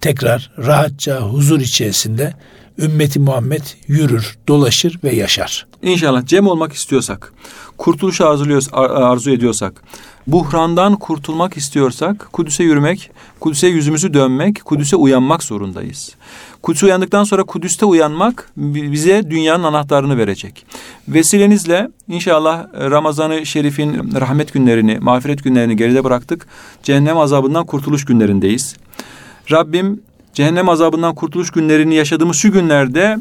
tekrar 0.00 0.50
rahatça 0.58 1.20
huzur 1.20 1.60
içerisinde 1.60 2.34
ümmeti 2.80 3.20
Muhammed 3.20 3.62
yürür, 3.86 4.38
dolaşır 4.48 4.98
ve 5.04 5.14
yaşar. 5.14 5.66
İnşallah 5.82 6.26
cem 6.26 6.46
olmak 6.46 6.72
istiyorsak, 6.72 7.32
kurtuluş 7.78 8.20
arzu 8.20 9.30
ediyorsak, 9.30 9.82
buhrandan 10.26 10.96
kurtulmak 10.96 11.56
istiyorsak 11.56 12.28
Kudüs'e 12.32 12.64
yürümek, 12.64 13.10
Kudüs'e 13.40 13.66
yüzümüzü 13.66 14.14
dönmek, 14.14 14.64
Kudüs'e 14.64 14.96
uyanmak 14.96 15.42
zorundayız. 15.42 16.14
Kudüs'e 16.62 16.86
uyandıktan 16.86 17.24
sonra 17.24 17.42
Kudüs'te 17.42 17.86
uyanmak 17.86 18.50
bize 18.56 19.30
dünyanın 19.30 19.64
anahtarını 19.64 20.18
verecek. 20.18 20.66
Vesilenizle 21.08 21.90
inşallah 22.08 22.66
Ramazan-ı 22.74 23.46
Şerif'in 23.46 24.20
rahmet 24.20 24.52
günlerini, 24.52 24.98
mağfiret 24.98 25.44
günlerini 25.44 25.76
geride 25.76 26.04
bıraktık. 26.04 26.46
Cehennem 26.82 27.18
azabından 27.18 27.66
kurtuluş 27.66 28.04
günlerindeyiz. 28.04 28.76
Rabbim 29.50 30.00
cehennem 30.34 30.68
azabından 30.68 31.14
kurtuluş 31.14 31.50
günlerini 31.50 31.94
yaşadığımız 31.94 32.36
şu 32.36 32.52
günlerde 32.52 33.18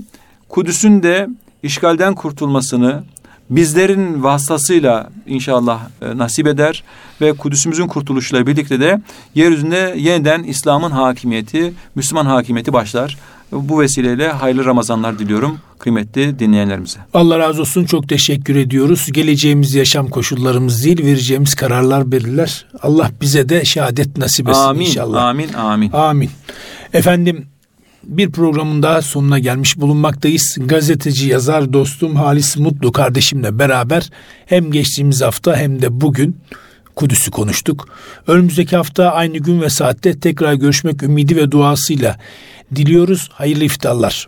Kudüs'ün 0.50 1.04
de 1.04 1.28
işgalden 1.64 2.16
kurtulmasını, 2.16 3.04
bizlerin 3.50 4.24
vasıtasıyla 4.24 5.10
inşallah 5.26 5.80
e, 6.02 6.18
nasip 6.18 6.48
eder 6.48 6.84
ve 7.22 7.34
Kudüs'ümüzün 7.34 7.88
kurtuluşuyla 7.88 8.48
birlikte 8.48 8.80
de 8.80 9.02
yeryüzünde 9.36 9.94
yeniden 9.98 10.44
İslam'ın 10.44 10.92
hakimiyeti, 10.92 11.74
Müslüman 11.96 12.26
hakimiyeti 12.26 12.74
başlar. 12.74 13.18
Bu 13.52 13.80
vesileyle 13.80 14.32
hayırlı 14.32 14.66
Ramazanlar 14.66 15.20
diliyorum 15.20 15.60
kıymetli 15.80 16.40
dinleyenlerimize. 16.40 17.00
Allah 17.14 17.40
razı 17.40 17.62
olsun 17.62 17.86
çok 17.86 18.10
teşekkür 18.10 18.56
ediyoruz. 18.56 19.08
Geleceğimiz 19.12 19.74
yaşam 19.74 20.08
koşullarımız 20.08 20.86
değil 20.86 21.06
vereceğimiz 21.06 21.56
kararlar 21.56 22.12
belirler. 22.12 22.66
Allah 22.82 23.12
bize 23.22 23.50
de 23.50 23.66
şehadet 23.66 24.18
nasip 24.18 24.50
etsin 24.50 24.62
amin, 24.62 24.86
inşallah. 24.86 25.24
Amin 25.24 25.54
amin. 25.54 25.92
Amin. 25.92 26.30
Efendim 26.94 27.48
bir 28.04 28.32
programın 28.32 28.84
daha 28.84 29.02
sonuna 29.02 29.40
gelmiş 29.40 29.78
bulunmaktayız. 29.78 30.58
Gazeteci 30.60 31.28
yazar 31.28 31.74
dostum 31.74 32.16
Halis 32.16 32.58
Mutlu 32.58 32.92
kardeşimle 32.92 33.60
beraber 33.60 34.10
hem 34.46 34.72
geçtiğimiz 34.72 35.22
hafta 35.22 35.56
hem 35.56 35.82
de 35.82 36.02
bugün 36.02 36.38
Kudüs'ü 36.96 37.32
konuştuk. 37.32 37.88
Önümüzdeki 38.28 38.76
hafta 38.76 39.12
aynı 39.12 39.38
gün 39.38 39.62
ve 39.62 39.70
saatte 39.70 40.20
tekrar 40.20 40.54
görüşmek 40.54 41.04
ümidi 41.04 41.36
ve 41.36 41.52
duasıyla 41.52 42.18
diliyoruz. 42.76 43.30
Hayırlı 43.34 43.64
iftarlar. 43.64 44.28